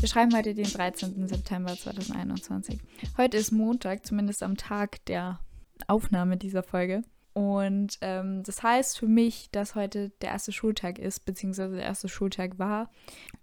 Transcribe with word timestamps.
Wir 0.00 0.08
schreiben 0.08 0.34
heute 0.34 0.54
den 0.54 0.64
13. 0.64 1.28
September 1.28 1.76
2021. 1.76 2.80
Heute 3.18 3.36
ist 3.36 3.52
Montag, 3.52 4.06
zumindest 4.06 4.42
am 4.42 4.56
Tag 4.56 5.04
der 5.06 5.40
Aufnahme 5.86 6.36
dieser 6.38 6.62
Folge. 6.62 7.02
Und 7.34 7.98
ähm, 8.00 8.42
das 8.44 8.62
heißt 8.62 8.98
für 8.98 9.08
mich, 9.08 9.50
dass 9.50 9.74
heute 9.74 10.10
der 10.22 10.30
erste 10.30 10.52
Schultag 10.52 10.98
ist, 10.98 11.26
beziehungsweise 11.26 11.74
der 11.76 11.84
erste 11.84 12.08
Schultag 12.08 12.58
war. 12.58 12.90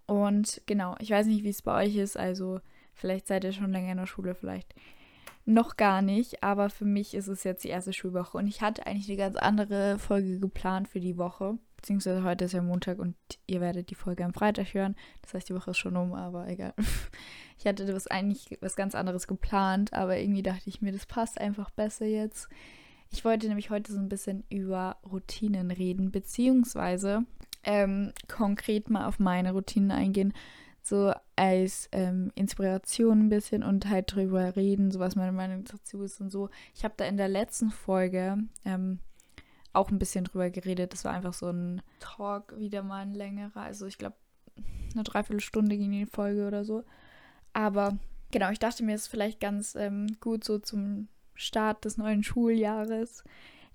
Und 0.07 0.61
genau, 0.65 0.95
ich 0.99 1.11
weiß 1.11 1.27
nicht, 1.27 1.43
wie 1.43 1.49
es 1.49 1.61
bei 1.61 1.85
euch 1.85 1.97
ist. 1.97 2.17
Also 2.17 2.61
vielleicht 2.93 3.27
seid 3.27 3.43
ihr 3.43 3.51
schon 3.51 3.71
länger 3.71 3.91
in 3.91 3.97
der 3.97 4.07
Schule, 4.07 4.33
vielleicht 4.33 4.73
noch 5.45 5.77
gar 5.77 6.01
nicht. 6.01 6.43
Aber 6.43 6.69
für 6.69 6.85
mich 6.85 7.13
ist 7.13 7.27
es 7.27 7.43
jetzt 7.43 7.63
die 7.63 7.69
erste 7.69 7.93
Schulwoche. 7.93 8.37
Und 8.37 8.47
ich 8.47 8.61
hatte 8.61 8.85
eigentlich 8.85 9.09
eine 9.09 9.17
ganz 9.17 9.35
andere 9.35 9.99
Folge 9.99 10.39
geplant 10.39 10.87
für 10.87 10.99
die 10.99 11.17
Woche. 11.17 11.57
Beziehungsweise 11.77 12.23
heute 12.23 12.45
ist 12.45 12.53
ja 12.53 12.61
Montag 12.61 12.99
und 12.99 13.15
ihr 13.47 13.59
werdet 13.59 13.89
die 13.89 13.95
Folge 13.95 14.23
am 14.23 14.33
Freitag 14.33 14.73
hören. 14.75 14.95
Das 15.23 15.33
heißt, 15.33 15.49
die 15.49 15.55
Woche 15.55 15.71
ist 15.71 15.77
schon 15.77 15.97
um, 15.97 16.13
aber 16.13 16.47
egal. 16.47 16.73
Ich 17.57 17.67
hatte 17.67 17.85
das 17.85 18.07
eigentlich 18.07 18.57
was 18.61 18.75
ganz 18.75 18.95
anderes 18.95 19.27
geplant, 19.27 19.93
aber 19.93 20.17
irgendwie 20.17 20.41
dachte 20.41 20.67
ich 20.67 20.81
mir, 20.81 20.91
das 20.91 21.05
passt 21.05 21.39
einfach 21.39 21.69
besser 21.69 22.07
jetzt. 22.07 22.49
Ich 23.11 23.23
wollte 23.23 23.47
nämlich 23.47 23.69
heute 23.69 23.93
so 23.93 23.99
ein 23.99 24.09
bisschen 24.09 24.43
über 24.49 24.97
Routinen 25.05 25.69
reden, 25.69 26.09
beziehungsweise 26.09 27.23
ähm, 27.63 28.13
konkret 28.27 28.89
mal 28.89 29.05
auf 29.05 29.19
meine 29.19 29.51
Routinen 29.51 29.91
eingehen, 29.91 30.33
so 30.81 31.13
als 31.35 31.87
ähm, 31.91 32.31
Inspiration 32.35 33.19
ein 33.19 33.29
bisschen 33.29 33.63
und 33.63 33.87
halt 33.89 34.13
drüber 34.15 34.55
reden, 34.55 34.91
so 34.91 34.99
was 34.99 35.15
meine 35.15 35.31
Meinung 35.31 35.63
dazu 35.63 36.01
ist 36.03 36.19
und 36.21 36.31
so. 36.31 36.49
Ich 36.75 36.83
habe 36.83 36.95
da 36.97 37.05
in 37.05 37.17
der 37.17 37.27
letzten 37.27 37.69
Folge 37.69 38.37
ähm, 38.65 38.99
auch 39.73 39.89
ein 39.89 39.99
bisschen 39.99 40.25
drüber 40.25 40.49
geredet. 40.49 40.93
Das 40.93 41.05
war 41.05 41.13
einfach 41.13 41.33
so 41.33 41.49
ein 41.49 41.81
Talk, 41.99 42.57
wieder 42.57 42.83
mal 42.83 43.01
ein 43.01 43.13
längerer. 43.13 43.61
Also 43.61 43.85
ich 43.85 43.97
glaube, 43.97 44.15
eine 44.93 45.03
Dreiviertelstunde 45.03 45.77
ging 45.77 45.91
die 45.91 46.05
Folge 46.05 46.47
oder 46.47 46.65
so. 46.65 46.83
Aber 47.53 47.97
genau, 48.31 48.49
ich 48.49 48.59
dachte 48.59 48.83
mir, 48.83 48.95
es 48.95 49.03
ist 49.03 49.07
vielleicht 49.07 49.39
ganz 49.39 49.75
ähm, 49.75 50.17
gut 50.19 50.43
so 50.43 50.59
zum 50.59 51.07
Start 51.35 51.85
des 51.85 51.97
neuen 51.97 52.23
Schuljahres, 52.23 53.23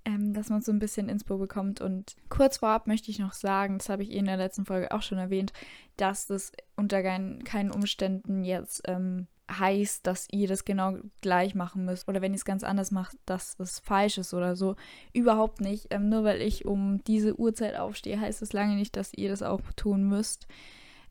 ähm, 0.06 0.32
dass 0.32 0.48
man 0.48 0.62
so 0.62 0.72
ein 0.72 0.78
bisschen 0.78 1.08
Inspo 1.08 1.36
bekommt. 1.36 1.80
Und 1.80 2.16
kurz 2.30 2.58
vorab 2.58 2.86
möchte 2.86 3.10
ich 3.10 3.18
noch 3.18 3.32
sagen, 3.32 3.78
das 3.78 3.88
habe 3.88 4.04
ich 4.04 4.12
eh 4.12 4.18
in 4.18 4.24
der 4.24 4.36
letzten 4.38 4.64
Folge 4.64 4.92
auch 4.92 5.02
schon 5.02 5.18
erwähnt, 5.18 5.52
dass 5.96 6.26
das 6.26 6.52
unter 6.76 7.02
keinen 7.02 7.70
Umständen 7.70 8.44
jetzt 8.44 8.82
ähm, 8.86 9.26
heißt, 9.50 10.06
dass 10.06 10.28
ihr 10.30 10.48
das 10.48 10.64
genau 10.64 10.96
gleich 11.20 11.54
machen 11.54 11.84
müsst 11.84 12.08
oder 12.08 12.22
wenn 12.22 12.32
ihr 12.32 12.36
es 12.36 12.44
ganz 12.44 12.64
anders 12.64 12.90
macht, 12.90 13.16
dass 13.26 13.56
es 13.58 13.80
falsch 13.80 14.18
ist 14.18 14.32
oder 14.32 14.56
so. 14.56 14.76
Überhaupt 15.12 15.60
nicht. 15.60 15.88
Ähm, 15.90 16.08
nur 16.08 16.24
weil 16.24 16.40
ich 16.40 16.64
um 16.64 17.02
diese 17.04 17.38
Uhrzeit 17.38 17.76
aufstehe, 17.76 18.20
heißt 18.20 18.42
es 18.42 18.52
lange 18.52 18.76
nicht, 18.76 18.96
dass 18.96 19.12
ihr 19.12 19.28
das 19.28 19.42
auch 19.42 19.60
tun 19.74 20.04
müsst. 20.04 20.46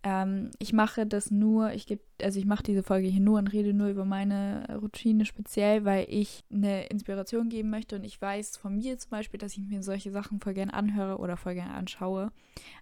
Ähm, 0.05 0.51
ich 0.59 0.71
mache 0.71 1.07
das 1.07 1.31
nur, 1.31 1.71
ich 1.73 1.87
gebe, 1.87 2.03
also 2.21 2.37
ich 2.37 2.45
mache 2.45 2.61
diese 2.61 2.83
Folge 2.83 3.07
hier 3.07 3.21
nur 3.21 3.39
und 3.39 3.47
rede 3.47 3.73
nur 3.73 3.87
über 3.87 4.05
meine 4.05 4.77
Routine 4.79 5.25
speziell, 5.25 5.83
weil 5.83 6.05
ich 6.07 6.43
eine 6.53 6.85
Inspiration 6.85 7.49
geben 7.49 7.71
möchte 7.71 7.95
und 7.95 8.03
ich 8.03 8.21
weiß 8.21 8.57
von 8.57 8.75
mir 8.75 8.99
zum 8.99 9.09
Beispiel, 9.09 9.39
dass 9.39 9.53
ich 9.53 9.65
mir 9.65 9.81
solche 9.81 10.11
Sachen 10.11 10.39
voll 10.39 10.53
gern 10.53 10.69
anhöre 10.69 11.17
oder 11.17 11.37
voll 11.37 11.55
gern 11.55 11.71
anschaue. 11.71 12.31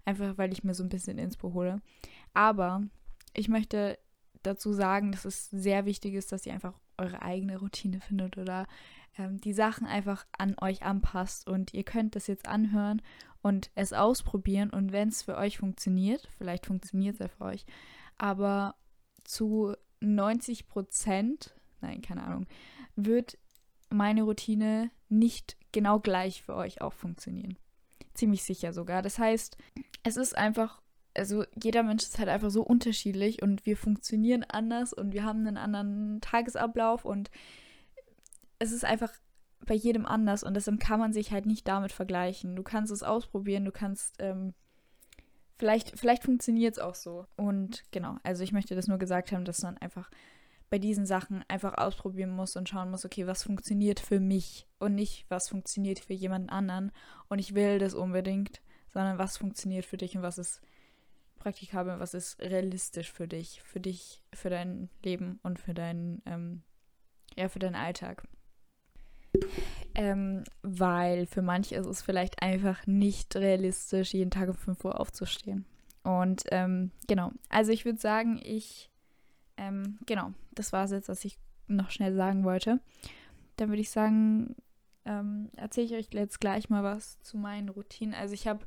Einfach 0.03 0.38
weil 0.38 0.51
ich 0.51 0.66
mir 0.66 0.73
so 0.73 0.83
ein 0.83 0.89
bisschen 0.89 1.17
Inspo 1.17 1.53
hole. 1.53 1.81
Aber 2.33 2.83
ich 3.33 3.47
möchte 3.47 3.97
dazu 4.44 4.73
sagen, 4.73 5.13
dass 5.13 5.23
es 5.23 5.49
sehr 5.49 5.85
wichtig 5.85 6.16
ist, 6.16 6.33
dass 6.33 6.45
ihr 6.45 6.53
einfach 6.53 6.77
eure 6.97 7.21
eigene 7.21 7.57
Routine 7.57 8.01
findet 8.01 8.38
oder 8.38 8.67
ähm, 9.17 9.39
die 9.39 9.53
Sachen 9.53 9.88
einfach 9.88 10.25
an 10.38 10.55
euch 10.59 10.83
anpasst. 10.83 11.47
Und 11.47 11.73
ihr 11.73 11.83
könnt 11.83 12.17
das 12.17 12.27
jetzt 12.27 12.49
anhören 12.49 13.01
und 13.44 13.69
es 13.75 13.94
ausprobieren. 13.94 14.72
Und 14.72 14.91
wenn 14.91 15.09
es 15.09 15.22
für 15.22 15.38
euch 15.38 15.59
funktioniert, 15.59 16.27
vielleicht 16.38 16.66
funktioniert 16.66 17.13
es 17.16 17.19
ja 17.19 17.27
für 17.27 17.45
euch, 17.45 17.66
aber 18.17 18.75
zu 19.23 19.75
90 20.00 20.67
Prozent, 20.67 21.56
nein, 21.81 22.01
keine 22.01 22.23
Ahnung, 22.23 22.47
wird 22.95 23.38
meine 23.90 24.23
Routine 24.23 24.90
nicht 25.09 25.57
genau 25.72 26.00
gleich 26.00 26.41
für 26.41 26.56
euch 26.56 26.81
auch 26.81 26.94
funktionieren. 26.94 27.57
Ziemlich 28.16 28.44
sicher 28.44 28.73
sogar. 28.73 29.01
Das 29.01 29.19
heißt, 29.19 29.57
es 30.03 30.17
ist 30.17 30.35
einfach 30.35 30.81
also 31.16 31.46
jeder 31.62 31.84
Mensch 31.84 32.03
ist 32.03 32.17
halt 32.17 32.29
einfach 32.29 32.50
so 32.50 32.63
unterschiedlich 32.63 33.44
und 33.44 33.67
wir 33.67 33.78
funktionieren 33.78 34.44
anders 34.44 34.94
und 34.94 35.13
wir 35.13 35.23
haben 35.23 35.46
einen 35.46 35.57
anderen 35.57 36.22
Tagesablauf 36.22 37.06
und 37.06 37.29
es 38.57 38.72
ist 38.72 38.84
einfach 38.84 39.12
bei 39.66 39.74
jedem 39.74 40.06
anders 40.06 40.44
und 40.44 40.56
deshalb 40.56 40.79
kann 40.79 41.00
man 41.00 41.13
sich 41.13 41.31
halt 41.31 41.46
nicht 41.46 41.68
damit 41.68 41.91
vergleichen. 41.91 42.56
Du 42.56 42.63
kannst 42.63 42.91
es 42.91 43.03
ausprobieren, 43.03 43.66
du 43.66 43.72
kannst, 43.72 44.16
ähm, 44.19 44.53
vielleicht, 45.57 45.97
vielleicht 45.97 46.24
funktioniert 46.24 46.74
es 46.74 46.79
auch 46.79 46.96
so. 46.96 47.25
Und 47.35 47.84
genau, 47.91 48.18
also 48.23 48.44
ich 48.44 48.52
möchte 48.52 48.75
das 48.75 48.88
nur 48.88 48.97
gesagt 48.97 49.31
haben, 49.31 49.46
dass 49.46 49.62
man 49.62 49.78
einfach 49.78 50.09
bei 50.69 50.79
diesen 50.79 51.06
Sachen 51.06 51.46
einfach 51.47 51.78
ausprobieren 51.78 52.31
muss 52.31 52.56
und 52.56 52.68
schauen 52.68 52.90
muss, 52.90 53.06
okay, 53.06 53.28
was 53.28 53.44
funktioniert 53.44 54.00
für 54.00 54.19
mich 54.19 54.68
und 54.79 54.96
nicht, 54.96 55.25
was 55.29 55.50
funktioniert 55.50 56.00
für 56.00 56.13
jemanden 56.13 56.50
anderen. 56.50 56.91
Und 57.29 57.38
ich 57.38 57.53
will 57.53 57.78
das 57.78 57.94
unbedingt, 57.94 58.59
sondern 58.90 59.19
was 59.19 59.38
funktioniert 59.38 59.85
für 59.85 59.97
dich 59.97 60.18
und 60.18 60.23
was 60.23 60.40
ist 60.40 60.62
praktikabel, 61.38 62.00
was 62.00 62.13
ist 62.13 62.41
realistisch 62.41 63.12
für 63.12 63.28
dich, 63.28 63.62
für 63.63 63.79
dich, 63.79 64.23
für 64.34 64.50
dein 64.50 64.90
Leben 65.03 65.40
und 65.44 65.59
für 65.59 65.73
deinen, 65.73 66.22
ähm, 66.25 66.63
ja, 67.38 67.50
für 67.50 67.59
deinen 67.59 67.75
Alltag. 67.75 68.23
Ähm, 69.95 70.44
weil 70.63 71.27
für 71.27 71.41
manche 71.41 71.75
ist 71.75 71.85
es 71.85 72.01
vielleicht 72.01 72.41
einfach 72.41 72.88
nicht 72.88 73.35
realistisch, 73.35 74.13
jeden 74.13 74.31
Tag 74.31 74.49
um 74.49 74.55
5 74.55 74.83
Uhr 74.85 74.99
aufzustehen. 74.99 75.66
Und 76.03 76.44
ähm, 76.51 76.91
genau, 77.07 77.31
also 77.49 77.72
ich 77.72 77.85
würde 77.85 77.99
sagen, 77.99 78.41
ich, 78.43 78.89
ähm, 79.57 79.99
genau, 80.05 80.33
das 80.51 80.73
war 80.73 80.85
es 80.85 80.91
jetzt, 80.91 81.09
was 81.09 81.23
ich 81.25 81.38
noch 81.67 81.91
schnell 81.91 82.16
sagen 82.16 82.43
wollte. 82.43 82.79
Dann 83.55 83.69
würde 83.69 83.81
ich 83.81 83.91
sagen, 83.91 84.55
ähm, 85.05 85.49
erzähle 85.55 85.85
ich 85.85 85.93
euch 85.93 86.07
jetzt 86.11 86.41
gleich 86.41 86.69
mal 86.69 86.83
was 86.83 87.22
zu 87.22 87.38
meinen 87.38 87.69
Routinen. 87.69 88.16
Also 88.16 88.33
ich 88.33 88.47
habe 88.47 88.66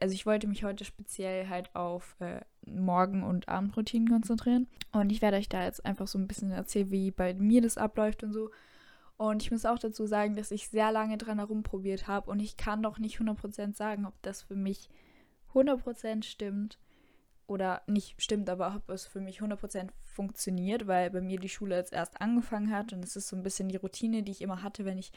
also 0.00 0.14
ich 0.14 0.26
wollte 0.26 0.46
mich 0.46 0.64
heute 0.64 0.84
speziell 0.84 1.48
halt 1.48 1.74
auf 1.74 2.16
äh, 2.20 2.40
Morgen- 2.66 3.22
und 3.22 3.48
Abendroutinen 3.48 4.08
konzentrieren. 4.08 4.66
Und 4.92 5.10
ich 5.10 5.22
werde 5.22 5.36
euch 5.36 5.48
da 5.48 5.64
jetzt 5.64 5.84
einfach 5.84 6.08
so 6.08 6.18
ein 6.18 6.26
bisschen 6.26 6.50
erzählen, 6.50 6.90
wie 6.90 7.10
bei 7.10 7.34
mir 7.34 7.62
das 7.62 7.78
abläuft 7.78 8.22
und 8.22 8.32
so. 8.32 8.50
Und 9.16 9.42
ich 9.42 9.50
muss 9.50 9.64
auch 9.64 9.78
dazu 9.78 10.06
sagen, 10.06 10.36
dass 10.36 10.50
ich 10.50 10.68
sehr 10.68 10.92
lange 10.92 11.16
dran 11.16 11.38
herumprobiert 11.38 12.06
habe 12.06 12.30
und 12.30 12.40
ich 12.40 12.56
kann 12.56 12.82
doch 12.82 12.98
nicht 12.98 13.18
100% 13.18 13.74
sagen, 13.74 14.04
ob 14.04 14.20
das 14.22 14.42
für 14.42 14.56
mich 14.56 14.90
100% 15.54 16.22
stimmt 16.22 16.78
oder 17.46 17.82
nicht 17.86 18.20
stimmt, 18.20 18.50
aber 18.50 18.74
ob 18.76 18.90
es 18.90 19.06
für 19.06 19.20
mich 19.20 19.40
100% 19.40 19.88
funktioniert, 20.02 20.86
weil 20.86 21.10
bei 21.10 21.22
mir 21.22 21.38
die 21.38 21.48
Schule 21.48 21.76
jetzt 21.76 21.92
erst 21.92 22.20
angefangen 22.20 22.70
hat 22.70 22.92
und 22.92 23.04
es 23.04 23.16
ist 23.16 23.28
so 23.28 23.36
ein 23.36 23.42
bisschen 23.42 23.68
die 23.68 23.76
Routine, 23.76 24.22
die 24.22 24.32
ich 24.32 24.42
immer 24.42 24.62
hatte, 24.62 24.84
wenn 24.84 24.98
ich 24.98 25.12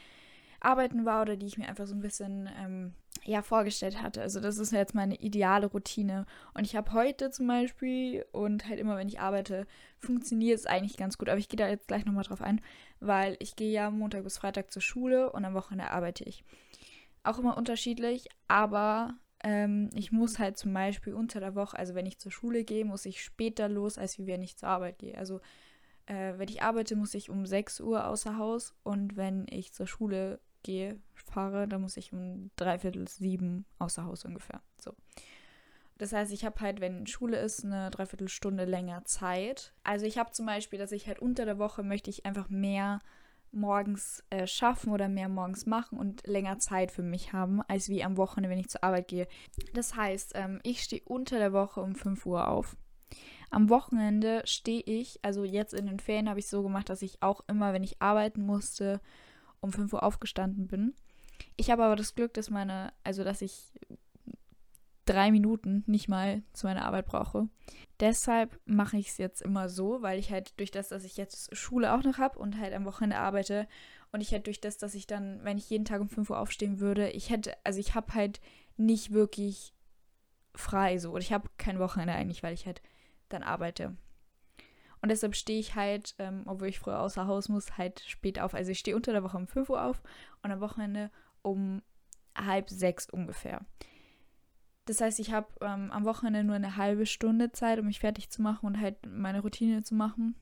arbeiten 0.60 1.04
war 1.04 1.22
oder 1.22 1.36
die 1.36 1.46
ich 1.46 1.58
mir 1.58 1.68
einfach 1.68 1.86
so 1.86 1.94
ein 1.94 2.00
bisschen 2.00 2.48
ähm, 2.58 2.94
ja, 3.30 3.42
vorgestellt 3.42 4.02
hatte. 4.02 4.20
Also 4.20 4.40
das 4.40 4.58
ist 4.58 4.72
jetzt 4.72 4.94
meine 4.94 5.14
ideale 5.14 5.66
Routine. 5.66 6.26
Und 6.52 6.64
ich 6.64 6.74
habe 6.74 6.92
heute 6.92 7.30
zum 7.30 7.46
Beispiel 7.46 8.26
und 8.32 8.68
halt 8.68 8.80
immer, 8.80 8.96
wenn 8.96 9.08
ich 9.08 9.20
arbeite, 9.20 9.66
funktioniert 9.98 10.58
es 10.58 10.66
eigentlich 10.66 10.96
ganz 10.96 11.16
gut. 11.16 11.28
Aber 11.28 11.38
ich 11.38 11.48
gehe 11.48 11.56
da 11.56 11.68
jetzt 11.68 11.88
gleich 11.88 12.04
nochmal 12.04 12.24
drauf 12.24 12.42
ein, 12.42 12.60
weil 12.98 13.36
ich 13.38 13.54
gehe 13.54 13.70
ja 13.70 13.90
Montag 13.90 14.24
bis 14.24 14.38
Freitag 14.38 14.72
zur 14.72 14.82
Schule 14.82 15.30
und 15.32 15.44
am 15.44 15.54
Wochenende 15.54 15.92
arbeite 15.92 16.24
ich. 16.24 16.44
Auch 17.22 17.38
immer 17.38 17.56
unterschiedlich, 17.56 18.28
aber 18.48 19.14
ähm, 19.44 19.90
ich 19.94 20.10
muss 20.10 20.38
halt 20.38 20.56
zum 20.56 20.72
Beispiel 20.74 21.14
unter 21.14 21.38
der 21.38 21.54
Woche, 21.54 21.78
also 21.78 21.94
wenn 21.94 22.06
ich 22.06 22.18
zur 22.18 22.32
Schule 22.32 22.64
gehe, 22.64 22.84
muss 22.84 23.06
ich 23.06 23.22
später 23.22 23.68
los, 23.68 23.96
als 23.96 24.18
wie 24.18 24.26
wenn 24.26 24.42
ich 24.42 24.56
zur 24.56 24.70
Arbeit 24.70 24.98
gehe. 24.98 25.16
Also 25.16 25.40
äh, 26.06 26.34
wenn 26.36 26.48
ich 26.48 26.62
arbeite, 26.62 26.96
muss 26.96 27.14
ich 27.14 27.30
um 27.30 27.46
6 27.46 27.80
Uhr 27.80 28.06
außer 28.06 28.38
Haus 28.38 28.74
und 28.82 29.16
wenn 29.16 29.46
ich 29.48 29.72
zur 29.72 29.86
Schule 29.86 30.40
gehe, 30.62 30.98
fahre, 31.14 31.68
dann 31.68 31.82
muss 31.82 31.96
ich 31.96 32.12
um 32.12 32.50
dreiviertel 32.56 33.08
sieben 33.08 33.66
außer 33.78 34.04
Haus 34.04 34.24
ungefähr. 34.24 34.60
So. 34.78 34.94
Das 35.98 36.12
heißt, 36.12 36.32
ich 36.32 36.44
habe 36.46 36.60
halt, 36.60 36.80
wenn 36.80 37.06
Schule 37.06 37.38
ist, 37.38 37.64
eine 37.64 37.90
Dreiviertelstunde 37.90 38.64
länger 38.64 39.04
Zeit. 39.04 39.74
Also 39.84 40.06
ich 40.06 40.16
habe 40.16 40.30
zum 40.30 40.46
Beispiel, 40.46 40.78
dass 40.78 40.92
ich 40.92 41.06
halt 41.06 41.18
unter 41.18 41.44
der 41.44 41.58
Woche 41.58 41.82
möchte 41.82 42.08
ich 42.08 42.24
einfach 42.24 42.48
mehr 42.48 43.00
morgens 43.52 44.24
äh, 44.30 44.46
schaffen 44.46 44.92
oder 44.92 45.08
mehr 45.08 45.28
morgens 45.28 45.66
machen 45.66 45.98
und 45.98 46.26
länger 46.26 46.58
Zeit 46.58 46.90
für 46.90 47.02
mich 47.02 47.32
haben, 47.32 47.60
als 47.68 47.88
wie 47.88 48.02
am 48.02 48.16
Wochenende, 48.16 48.48
wenn 48.48 48.60
ich 48.60 48.70
zur 48.70 48.84
Arbeit 48.84 49.08
gehe. 49.08 49.28
Das 49.74 49.94
heißt, 49.94 50.32
ähm, 50.36 50.60
ich 50.62 50.82
stehe 50.82 51.02
unter 51.04 51.38
der 51.38 51.52
Woche 51.52 51.80
um 51.80 51.94
5 51.94 52.24
Uhr 52.26 52.48
auf. 52.48 52.76
Am 53.50 53.68
Wochenende 53.68 54.42
stehe 54.44 54.82
ich, 54.82 55.18
also 55.22 55.44
jetzt 55.44 55.74
in 55.74 55.86
den 55.86 55.98
Ferien 55.98 56.28
habe 56.28 56.38
ich 56.38 56.46
so 56.46 56.62
gemacht, 56.62 56.88
dass 56.88 57.02
ich 57.02 57.22
auch 57.22 57.42
immer, 57.48 57.72
wenn 57.72 57.82
ich 57.82 58.00
arbeiten 58.00 58.46
musste, 58.46 59.00
um 59.60 59.72
5 59.72 59.92
Uhr 59.92 60.02
aufgestanden 60.02 60.66
bin. 60.66 60.94
Ich 61.56 61.70
habe 61.70 61.84
aber 61.84 61.96
das 61.96 62.14
Glück, 62.14 62.34
dass 62.34 62.50
meine, 62.50 62.92
also 63.04 63.24
dass 63.24 63.42
ich 63.42 63.72
drei 65.04 65.30
Minuten 65.30 65.82
nicht 65.86 66.08
mal 66.08 66.42
zu 66.52 66.66
meiner 66.66 66.84
Arbeit 66.84 67.06
brauche. 67.06 67.48
Deshalb 67.98 68.60
mache 68.64 68.96
ich 68.96 69.08
es 69.08 69.18
jetzt 69.18 69.42
immer 69.42 69.68
so, 69.68 70.02
weil 70.02 70.18
ich 70.18 70.30
halt 70.30 70.58
durch 70.58 70.70
das, 70.70 70.88
dass 70.88 71.04
ich 71.04 71.16
jetzt 71.16 71.54
Schule 71.56 71.94
auch 71.94 72.04
noch 72.04 72.18
habe 72.18 72.38
und 72.38 72.58
halt 72.58 72.72
am 72.74 72.84
Wochenende 72.84 73.18
arbeite 73.18 73.66
und 74.12 74.20
ich 74.20 74.32
halt 74.32 74.46
durch 74.46 74.60
das, 74.60 74.78
dass 74.78 74.94
ich 74.94 75.06
dann, 75.06 75.42
wenn 75.44 75.58
ich 75.58 75.68
jeden 75.68 75.84
Tag 75.84 76.00
um 76.00 76.08
5 76.08 76.30
Uhr 76.30 76.38
aufstehen 76.38 76.80
würde, 76.80 77.10
ich 77.10 77.30
hätte, 77.30 77.54
also 77.64 77.80
ich 77.80 77.94
habe 77.94 78.14
halt 78.14 78.40
nicht 78.76 79.12
wirklich 79.12 79.74
frei 80.54 80.98
so. 80.98 81.12
Und 81.12 81.22
ich 81.22 81.32
habe 81.32 81.48
kein 81.58 81.78
Wochenende 81.78 82.14
eigentlich, 82.14 82.42
weil 82.42 82.54
ich 82.54 82.66
halt 82.66 82.82
dann 83.28 83.42
arbeite. 83.42 83.96
Und 85.02 85.08
deshalb 85.10 85.34
stehe 85.34 85.58
ich 85.58 85.74
halt, 85.74 86.14
ähm, 86.18 86.42
obwohl 86.46 86.68
ich 86.68 86.78
früher 86.78 87.00
außer 87.00 87.26
Haus 87.26 87.48
muss, 87.48 87.78
halt 87.78 88.00
spät 88.00 88.38
auf. 88.38 88.54
Also 88.54 88.70
ich 88.70 88.78
stehe 88.78 88.96
unter 88.96 89.12
der 89.12 89.22
Woche 89.22 89.36
um 89.36 89.46
5 89.46 89.70
Uhr 89.70 89.82
auf 89.82 90.02
und 90.42 90.50
am 90.50 90.60
Wochenende 90.60 91.10
um 91.42 91.82
halb 92.36 92.68
sechs 92.68 93.08
ungefähr. 93.08 93.64
Das 94.84 95.00
heißt, 95.00 95.20
ich 95.20 95.32
habe 95.32 95.48
ähm, 95.60 95.90
am 95.90 96.04
Wochenende 96.04 96.44
nur 96.44 96.56
eine 96.56 96.76
halbe 96.76 97.06
Stunde 97.06 97.52
Zeit, 97.52 97.78
um 97.78 97.86
mich 97.86 98.00
fertig 98.00 98.30
zu 98.30 98.42
machen 98.42 98.66
und 98.66 98.80
halt 98.80 98.96
meine 99.06 99.40
Routine 99.40 99.82
zu 99.82 99.94
machen. 99.94 100.34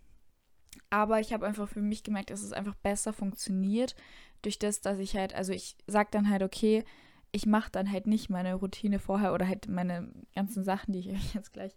Aber 0.90 1.20
ich 1.20 1.32
habe 1.32 1.46
einfach 1.46 1.69
für 1.69 1.82
mich 1.82 2.02
gemerkt, 2.02 2.31
dass 2.31 2.43
es 2.43 2.52
einfach 2.52 2.75
besser 2.76 3.12
funktioniert 3.12 3.94
durch 4.43 4.58
das, 4.58 4.81
dass 4.81 4.99
ich 4.99 5.16
halt, 5.16 5.34
also 5.34 5.52
ich 5.52 5.76
sage 5.87 6.08
dann 6.12 6.31
halt, 6.31 6.43
okay, 6.43 6.84
ich 7.31 7.46
mache 7.46 7.70
dann 7.70 7.90
halt 7.90 8.06
nicht 8.06 8.31
meine 8.31 8.54
Routine 8.54 8.99
vorher 8.99 9.34
oder 9.34 9.46
halt 9.46 9.69
meine 9.69 10.11
ganzen 10.34 10.64
Sachen, 10.64 10.93
die 10.93 11.00
ich 11.00 11.11
euch 11.11 11.34
jetzt 11.34 11.52
gleich 11.52 11.76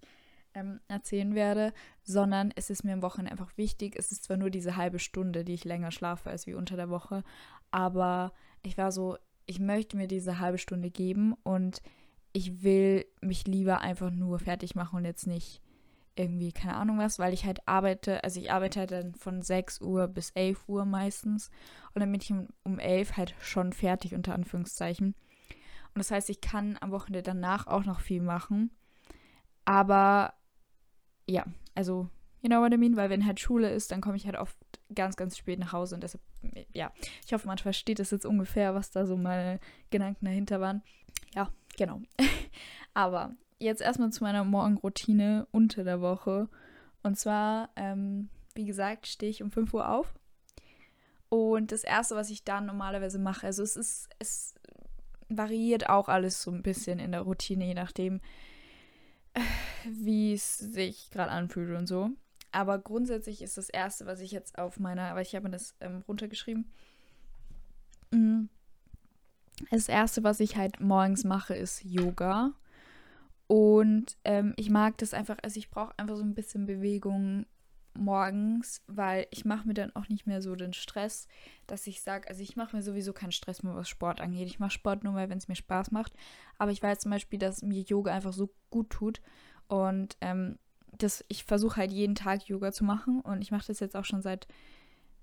ähm, 0.54 0.80
erzählen 0.88 1.36
werde, 1.36 1.74
sondern 2.04 2.52
es 2.56 2.70
ist 2.70 2.84
mir 2.84 2.94
am 2.94 3.02
Wochenende 3.02 3.32
einfach 3.32 3.58
wichtig. 3.58 3.96
Es 3.98 4.12
ist 4.12 4.24
zwar 4.24 4.38
nur 4.38 4.50
diese 4.50 4.76
halbe 4.76 5.00
Stunde, 5.00 5.44
die 5.44 5.54
ich 5.54 5.66
länger 5.66 5.92
schlafe 5.92 6.30
als 6.30 6.48
wie 6.48 6.54
unter 6.54 6.76
der 6.76 6.90
Woche, 6.90 7.24
aber 7.72 8.34
ich 8.64 8.78
war 8.78 8.92
so, 8.92 9.18
ich 9.46 9.60
möchte 9.60 9.98
mir 9.98 10.08
diese 10.08 10.40
halbe 10.40 10.58
Stunde 10.58 10.92
geben 10.92 11.36
und 11.44 11.82
ich 12.34 12.64
will 12.64 13.06
mich 13.22 13.48
lieber 13.48 13.82
einfach 13.82 14.12
nur 14.12 14.40
fertig 14.40 14.76
machen 14.76 14.98
und 14.98 15.06
jetzt 15.06 15.28
nicht 15.28 15.62
irgendwie, 16.16 16.52
keine 16.52 16.76
Ahnung 16.76 16.98
was, 16.98 17.20
weil 17.20 17.34
ich 17.34 17.46
halt 17.46 17.68
arbeite, 17.68 18.24
also 18.24 18.40
ich 18.40 18.52
arbeite 18.52 18.82
halt 18.82 18.92
dann 18.92 19.16
von 19.16 19.42
6 19.42 19.82
Uhr 19.82 20.08
bis 20.08 20.32
11 20.32 20.68
Uhr 20.68 20.86
meistens 20.86 21.50
und 21.94 22.02
dann 22.02 22.12
bin 22.12 22.22
ich 22.22 22.32
um, 22.32 22.48
um 22.64 22.80
11 22.80 23.18
halt 23.18 23.36
schon 23.40 23.74
fertig, 23.74 24.14
unter 24.14 24.34
Anführungszeichen. 24.34 25.16
Und 25.94 26.00
das 26.00 26.12
heißt, 26.12 26.30
ich 26.30 26.42
kann 26.42 26.78
am 26.80 26.92
Wochenende 26.92 27.22
danach 27.22 27.68
auch 27.68 27.84
noch 27.84 28.00
viel 28.00 28.22
machen. 28.22 28.72
Aber 29.66 30.34
ja, 31.28 31.46
also, 31.76 32.10
you 32.42 32.50
know 32.50 32.62
what 32.62 32.74
I 32.74 32.78
mean? 32.78 32.96
Weil 32.96 33.10
wenn 33.10 33.26
halt 33.26 33.40
Schule 33.40 33.70
ist, 33.72 33.92
dann 33.92 34.02
komme 34.02 34.18
ich 34.18 34.26
halt 34.26 34.38
oft 34.38 34.58
ganz, 34.94 35.16
ganz 35.16 35.38
spät 35.38 35.60
nach 35.60 35.74
Hause. 35.74 35.96
Und 35.96 36.04
deshalb, 36.04 36.22
ja, 36.74 36.92
ich 37.26 37.34
hoffe, 37.34 37.48
man 37.48 37.58
versteht 37.58 38.00
das 38.00 38.12
jetzt 38.12 38.26
ungefähr, 38.26 38.76
was 38.76 38.92
da 38.92 39.06
so 39.06 39.18
meine 39.18 39.60
Gedanken 39.90 40.26
dahinter 40.26 40.60
waren. 40.60 40.82
Ja, 41.36 41.50
genau. 41.78 42.02
Aber 42.94 43.34
jetzt 43.60 43.82
erstmal 43.82 44.12
zu 44.12 44.24
meiner 44.24 44.44
Morgenroutine 44.44 45.48
unter 45.52 45.84
der 45.84 46.02
Woche. 46.02 46.50
Und 47.04 47.18
zwar, 47.18 47.70
ähm, 47.76 48.30
wie 48.54 48.66
gesagt, 48.66 49.08
stehe 49.08 49.30
ich 49.30 49.42
um 49.42 49.52
5 49.52 49.74
Uhr 49.74 49.90
auf. 49.90 50.14
Und 51.30 51.72
das 51.72 51.84
Erste, 51.84 52.16
was 52.16 52.30
ich 52.30 52.44
dann 52.44 52.66
normalerweise 52.66 53.18
mache, 53.18 53.48
also 53.48 53.64
es 53.64 53.78
ist, 53.78 54.10
es 54.20 54.56
variiert 55.30 55.88
auch 55.90 56.10
alles 56.10 56.42
so 56.42 56.52
ein 56.52 56.62
bisschen 56.62 57.00
in 57.00 57.14
der 57.14 57.22
Routine, 57.22 57.66
je 57.66 57.74
nachdem, 57.74 58.20
wie 59.86 60.34
es 60.34 60.58
sich 60.58 61.10
gerade 61.12 61.32
anfühlt 61.32 61.78
und 61.78 61.88
so. 61.88 62.12
Aber 62.52 62.80
grundsätzlich 62.80 63.42
ist 63.42 63.58
das 63.58 63.70
Erste, 63.70 64.06
was 64.06 64.20
ich 64.20 64.32
jetzt 64.32 64.58
auf 64.58 64.80
meiner, 64.80 65.16
weil 65.16 65.22
ich 65.24 65.36
habe 65.36 65.46
mir 65.46 65.52
das 65.52 65.76
ähm, 65.80 66.04
runtergeschrieben, 66.08 66.70
mm, 68.12 68.44
das 69.70 69.88
Erste, 69.88 70.24
was 70.24 70.40
ich 70.40 70.58
halt 70.58 70.80
morgens 70.80 71.24
mache, 71.24 71.56
ist 71.56 71.84
Yoga. 71.84 72.54
Und 73.48 74.18
ähm, 74.24 74.54
ich 74.58 74.70
mag 74.70 74.98
das 74.98 75.14
einfach, 75.14 75.38
also 75.44 75.58
ich 75.58 75.70
brauche 75.70 75.98
einfach 75.98 76.16
so 76.16 76.24
ein 76.24 76.34
bisschen 76.34 76.66
Bewegung 76.66 77.46
morgens, 77.94 78.82
weil 78.88 79.28
ich 79.32 79.46
mache 79.46 79.68
mir 79.68 79.74
dann 79.74 79.96
auch 79.96 80.08
nicht 80.08 80.26
mehr 80.26 80.42
so 80.42 80.56
den 80.56 80.74
Stress, 80.74 81.28
dass 81.68 81.88
ich 81.88 82.02
sage, 82.02 82.28
also 82.30 82.42
ich 82.42 82.56
mache 82.56 82.76
mir 82.76 82.82
sowieso 82.82 83.14
keinen 83.14 83.32
Stress 83.32 83.64
mehr, 83.64 83.76
was 83.76 83.90
Sport 83.90 84.22
angeht. 84.22 84.48
Ich 84.48 84.60
mache 84.60 84.72
Sport 84.72 85.04
nur, 85.04 85.14
weil 85.14 85.30
wenn 85.30 85.38
es 85.38 85.48
mir 85.48 85.56
Spaß 85.56 85.92
macht. 85.92 86.14
Aber 86.58 86.72
ich 86.72 86.82
weiß 86.82 87.00
zum 87.00 87.12
Beispiel, 87.12 87.40
dass 87.40 87.62
mir 87.62 87.82
Yoga 87.82 88.14
einfach 88.14 88.34
so 88.34 88.54
gut 88.70 88.90
tut. 88.90 89.22
Und 89.68 90.18
ähm, 90.22 90.58
das, 90.98 91.26
ich 91.28 91.44
versuche 91.44 91.78
halt 91.78 91.92
jeden 91.92 92.16
Tag 92.16 92.48
Yoga 92.48 92.72
zu 92.72 92.84
machen. 92.84 93.22
Und 93.22 93.42
ich 93.42 93.52
mache 93.52 93.68
das 93.68 93.80
jetzt 93.80 93.96
auch 93.96 94.06
schon 94.06 94.22
seit 94.22 94.48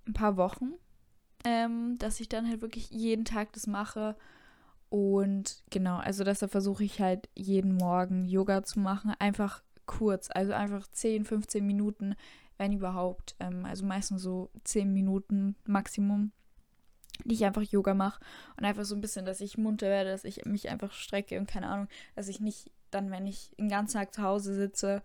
ein 0.07 0.15
paar 0.15 0.37
Wochen, 0.37 0.73
ähm, 1.45 1.97
dass 1.99 2.21
ich 2.21 2.29
dann 2.29 2.49
halt 2.49 2.63
wirklich 2.63 2.91
jeden 2.91 3.25
Tag 3.25 3.53
das 3.53 3.67
mache. 3.67 4.17
Und 4.91 5.63
genau, 5.71 5.99
also 5.99 6.25
deshalb 6.25 6.51
versuche 6.51 6.85
ich 6.85 7.01
halt 7.01 7.29
jeden 7.35 7.75
Morgen 7.75 8.25
Yoga 8.25 8.63
zu 8.63 8.81
machen. 8.81 9.13
Einfach 9.19 9.63
kurz, 9.87 10.29
also 10.31 10.53
einfach 10.53 10.87
10, 10.87 11.25
15 11.25 11.67
Minuten 11.67 12.15
wenn 12.59 12.73
überhaupt. 12.73 13.37
Ähm, 13.41 13.65
also 13.65 13.87
meistens 13.87 14.23
so 14.23 14.51
10 14.65 14.93
Minuten 14.93 15.57
Maximum, 15.65 16.33
die 17.25 17.35
ich 17.35 17.45
einfach 17.45 17.63
Yoga 17.63 17.95
mache 17.95 18.21
und 18.57 18.65
einfach 18.65 18.85
so 18.85 18.95
ein 18.95 19.01
bisschen, 19.01 19.25
dass 19.25 19.41
ich 19.41 19.57
munter 19.57 19.89
werde, 19.89 20.11
dass 20.11 20.25
ich 20.25 20.45
mich 20.45 20.69
einfach 20.69 20.93
strecke 20.93 21.39
und 21.39 21.49
keine 21.49 21.69
Ahnung, 21.69 21.89
dass 22.15 22.29
ich 22.29 22.41
nicht 22.41 22.71
dann, 22.91 23.11
wenn 23.11 23.27
ich 23.27 23.53
den 23.59 23.69
ganzen 23.69 23.99
Tag 23.99 24.15
zu 24.15 24.23
Hause 24.23 24.55
sitze, 24.55 25.03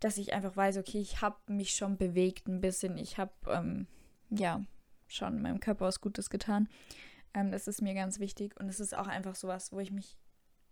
dass 0.00 0.16
ich 0.16 0.32
einfach 0.32 0.56
weiß, 0.56 0.78
okay, 0.78 1.00
ich 1.00 1.20
habe 1.22 1.36
mich 1.48 1.74
schon 1.74 1.96
bewegt 1.96 2.46
ein 2.46 2.60
bisschen, 2.60 2.98
ich 2.98 3.18
habe 3.18 3.32
ähm, 3.48 3.86
ja 4.30 4.64
schon 5.06 5.42
meinem 5.42 5.60
Körper 5.60 5.86
was 5.86 6.00
Gutes 6.00 6.30
getan. 6.30 6.68
Ähm, 7.34 7.50
das 7.50 7.66
ist 7.66 7.82
mir 7.82 7.94
ganz 7.94 8.20
wichtig 8.20 8.58
und 8.60 8.68
es 8.68 8.80
ist 8.80 8.96
auch 8.96 9.06
einfach 9.06 9.34
sowas, 9.34 9.72
wo 9.72 9.80
ich 9.80 9.90
mich, 9.90 10.16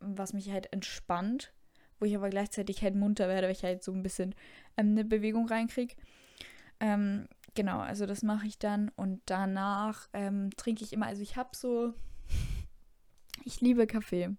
was 0.00 0.32
mich 0.32 0.50
halt 0.50 0.73
entspannt 0.73 1.53
wo 1.98 2.06
ich 2.06 2.16
aber 2.16 2.31
gleichzeitig 2.31 2.82
halt 2.82 2.94
munter 2.94 3.28
werde, 3.28 3.46
weil 3.46 3.54
ich 3.54 3.62
halt 3.62 3.82
so 3.82 3.93
ein 3.93 4.02
bisschen 4.02 4.34
ähm, 4.76 4.90
eine 4.90 5.04
Bewegung 5.04 5.48
reinkriege. 5.48 5.94
Ähm, 6.81 7.28
genau, 7.54 7.78
also 7.78 8.06
das 8.06 8.22
mache 8.22 8.46
ich 8.46 8.58
dann 8.58 8.90
und 8.96 9.22
danach 9.26 10.08
ähm, 10.12 10.50
trinke 10.56 10.84
ich 10.84 10.93
immer, 10.93 11.06
also 11.06 11.22
ich 11.22 11.37
habe 11.37 11.50
so, 11.54 11.94
ich 13.44 13.60
liebe 13.60 13.87
Kaffee. 13.87 14.31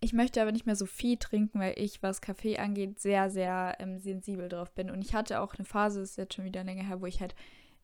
Ich 0.00 0.12
möchte 0.12 0.42
aber 0.42 0.50
nicht 0.50 0.66
mehr 0.66 0.74
so 0.74 0.86
viel 0.86 1.16
trinken, 1.16 1.60
weil 1.60 1.74
ich, 1.76 2.02
was 2.02 2.20
Kaffee 2.20 2.58
angeht, 2.58 2.98
sehr, 2.98 3.30
sehr 3.30 3.76
ähm, 3.78 4.00
sensibel 4.00 4.48
drauf 4.48 4.74
bin. 4.74 4.90
Und 4.90 5.00
ich 5.00 5.14
hatte 5.14 5.40
auch 5.40 5.54
eine 5.54 5.64
Phase, 5.64 6.00
das 6.00 6.10
ist 6.10 6.16
jetzt 6.16 6.34
schon 6.34 6.44
wieder 6.44 6.64
länger 6.64 6.82
her, 6.82 7.00
wo 7.00 7.06
ich 7.06 7.20
halt 7.20 7.36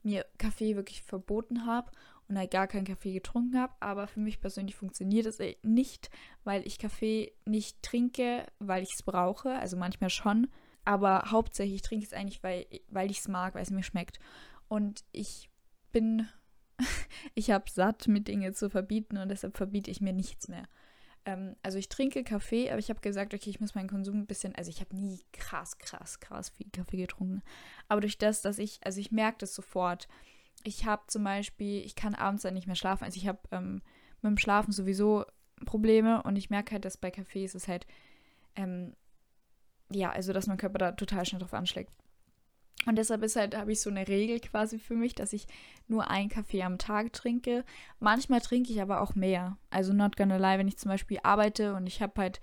mir 0.03 0.25
Kaffee 0.37 0.75
wirklich 0.75 1.01
verboten 1.03 1.65
habe 1.65 1.91
und 2.29 2.37
halt 2.37 2.51
gar 2.51 2.67
keinen 2.67 2.85
Kaffee 2.85 3.11
getrunken 3.11 3.59
habe. 3.59 3.73
Aber 3.79 4.07
für 4.07 4.19
mich 4.19 4.39
persönlich 4.39 4.75
funktioniert 4.75 5.25
es 5.25 5.39
nicht, 5.63 6.09
weil 6.43 6.65
ich 6.65 6.77
Kaffee 6.77 7.33
nicht 7.45 7.81
trinke, 7.81 8.45
weil 8.59 8.83
ich 8.83 8.93
es 8.93 9.03
brauche. 9.03 9.51
Also 9.53 9.75
manchmal 9.75 10.11
schon. 10.11 10.47
Aber 10.85 11.23
hauptsächlich 11.31 11.81
trinke 11.81 12.05
ich 12.05 12.11
es 12.11 12.17
eigentlich, 12.17 12.43
weil, 12.43 12.65
weil 12.87 13.11
ich 13.11 13.19
es 13.19 13.27
mag, 13.27 13.55
weil 13.55 13.63
es 13.63 13.71
mir 13.71 13.83
schmeckt. 13.83 14.19
Und 14.67 15.03
ich 15.11 15.49
bin, 15.91 16.27
ich 17.33 17.51
habe 17.51 17.69
satt, 17.69 18.07
mit 18.07 18.27
Dinge 18.27 18.53
zu 18.53 18.69
verbieten 18.69 19.17
und 19.17 19.29
deshalb 19.29 19.57
verbiete 19.57 19.89
ich 19.89 19.99
mir 19.99 20.13
nichts 20.13 20.47
mehr. 20.47 20.67
Ähm, 21.25 21.55
also 21.63 21.79
ich 21.79 21.89
trinke 21.89 22.23
Kaffee, 22.23 22.69
aber 22.69 22.79
ich 22.79 22.89
habe 22.89 23.01
gesagt, 23.01 23.33
okay, 23.33 23.49
ich 23.49 23.59
muss 23.59 23.75
meinen 23.75 23.89
Konsum 23.89 24.19
ein 24.19 24.27
bisschen, 24.27 24.55
also 24.55 24.69
ich 24.69 24.79
habe 24.79 24.95
nie 24.95 25.19
krass, 25.33 25.79
krass, 25.79 26.19
krass 26.19 26.49
viel 26.49 26.69
Kaffee 26.71 26.97
getrunken. 26.97 27.41
Aber 27.87 28.01
durch 28.01 28.19
das, 28.19 28.43
dass 28.43 28.59
ich, 28.59 28.79
also 28.83 28.99
ich 28.99 29.11
merke 29.11 29.39
das 29.39 29.55
sofort. 29.55 30.07
Ich 30.63 30.85
habe 30.85 31.03
zum 31.07 31.23
Beispiel, 31.23 31.83
ich 31.85 31.95
kann 31.95 32.15
abends 32.15 32.43
dann 32.43 32.53
nicht 32.53 32.67
mehr 32.67 32.75
schlafen. 32.75 33.03
Also 33.03 33.17
ich 33.17 33.27
habe 33.27 33.39
ähm, 33.51 33.81
mit 34.21 34.31
dem 34.31 34.37
Schlafen 34.37 34.71
sowieso 34.71 35.25
Probleme 35.65 36.23
und 36.23 36.35
ich 36.35 36.49
merke 36.49 36.73
halt, 36.73 36.85
dass 36.85 36.97
bei 36.97 37.11
Kaffee 37.11 37.45
ist 37.45 37.55
es 37.55 37.67
halt, 37.67 37.85
ähm, 38.55 38.95
ja, 39.91 40.11
also 40.11 40.33
dass 40.33 40.47
mein 40.47 40.57
Körper 40.57 40.77
da 40.77 40.91
total 40.91 41.25
schnell 41.25 41.41
drauf 41.41 41.53
anschlägt. 41.53 41.91
Und 42.85 42.95
deshalb 42.95 43.23
ist 43.23 43.35
halt, 43.35 43.57
habe 43.57 43.73
ich 43.73 43.81
so 43.81 43.89
eine 43.89 44.07
Regel 44.07 44.39
quasi 44.39 44.79
für 44.79 44.95
mich, 44.95 45.13
dass 45.13 45.33
ich 45.33 45.47
nur 45.87 46.09
einen 46.09 46.29
Kaffee 46.29 46.63
am 46.63 46.77
Tag 46.77 47.11
trinke. 47.11 47.65
Manchmal 47.99 48.39
trinke 48.39 48.71
ich 48.71 48.81
aber 48.81 49.01
auch 49.01 49.15
mehr. 49.15 49.57
Also 49.69 49.91
not 49.91 50.15
gonna 50.15 50.37
lie, 50.37 50.57
wenn 50.57 50.67
ich 50.67 50.77
zum 50.77 50.89
Beispiel 50.89 51.19
arbeite 51.23 51.73
und 51.75 51.87
ich 51.87 52.01
habe 52.01 52.21
halt 52.21 52.39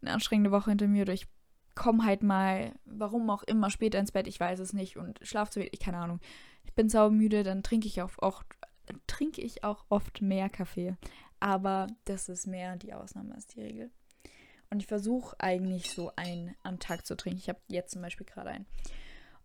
eine 0.00 0.12
anstrengende 0.12 0.52
Woche 0.52 0.70
hinter 0.70 0.86
mir 0.86 1.02
oder 1.02 1.12
ich 1.12 1.26
komme 1.74 2.04
halt 2.04 2.22
mal, 2.22 2.72
warum 2.84 3.28
auch 3.30 3.42
immer, 3.42 3.68
später 3.68 3.98
ins 3.98 4.12
Bett, 4.12 4.28
ich 4.28 4.38
weiß 4.38 4.60
es 4.60 4.72
nicht 4.72 4.96
und 4.96 5.18
schlafe 5.22 5.50
zu 5.50 5.60
wenig, 5.60 5.80
keine 5.80 5.98
Ahnung. 5.98 6.20
Ich 6.64 6.74
bin 6.74 6.88
saumüde, 6.88 7.42
dann 7.42 7.62
trinke 7.62 7.86
ich 7.86 8.02
auch 8.02 8.12
oft, 8.18 8.46
trinke 9.06 9.40
ich 9.40 9.64
auch 9.64 9.84
oft 9.88 10.22
mehr 10.22 10.48
Kaffee. 10.48 10.96
Aber 11.40 11.86
das 12.04 12.28
ist 12.28 12.46
mehr 12.46 12.76
die 12.76 12.94
Ausnahme 12.94 13.34
als 13.34 13.46
die 13.46 13.60
Regel. 13.60 13.90
Und 14.70 14.80
ich 14.80 14.86
versuche 14.86 15.38
eigentlich 15.38 15.90
so 15.90 16.10
einen 16.16 16.56
am 16.62 16.78
Tag 16.78 17.06
zu 17.06 17.16
trinken. 17.16 17.38
Ich 17.38 17.48
habe 17.48 17.60
jetzt 17.68 17.92
zum 17.92 18.02
Beispiel 18.02 18.26
gerade 18.26 18.50
einen. 18.50 18.66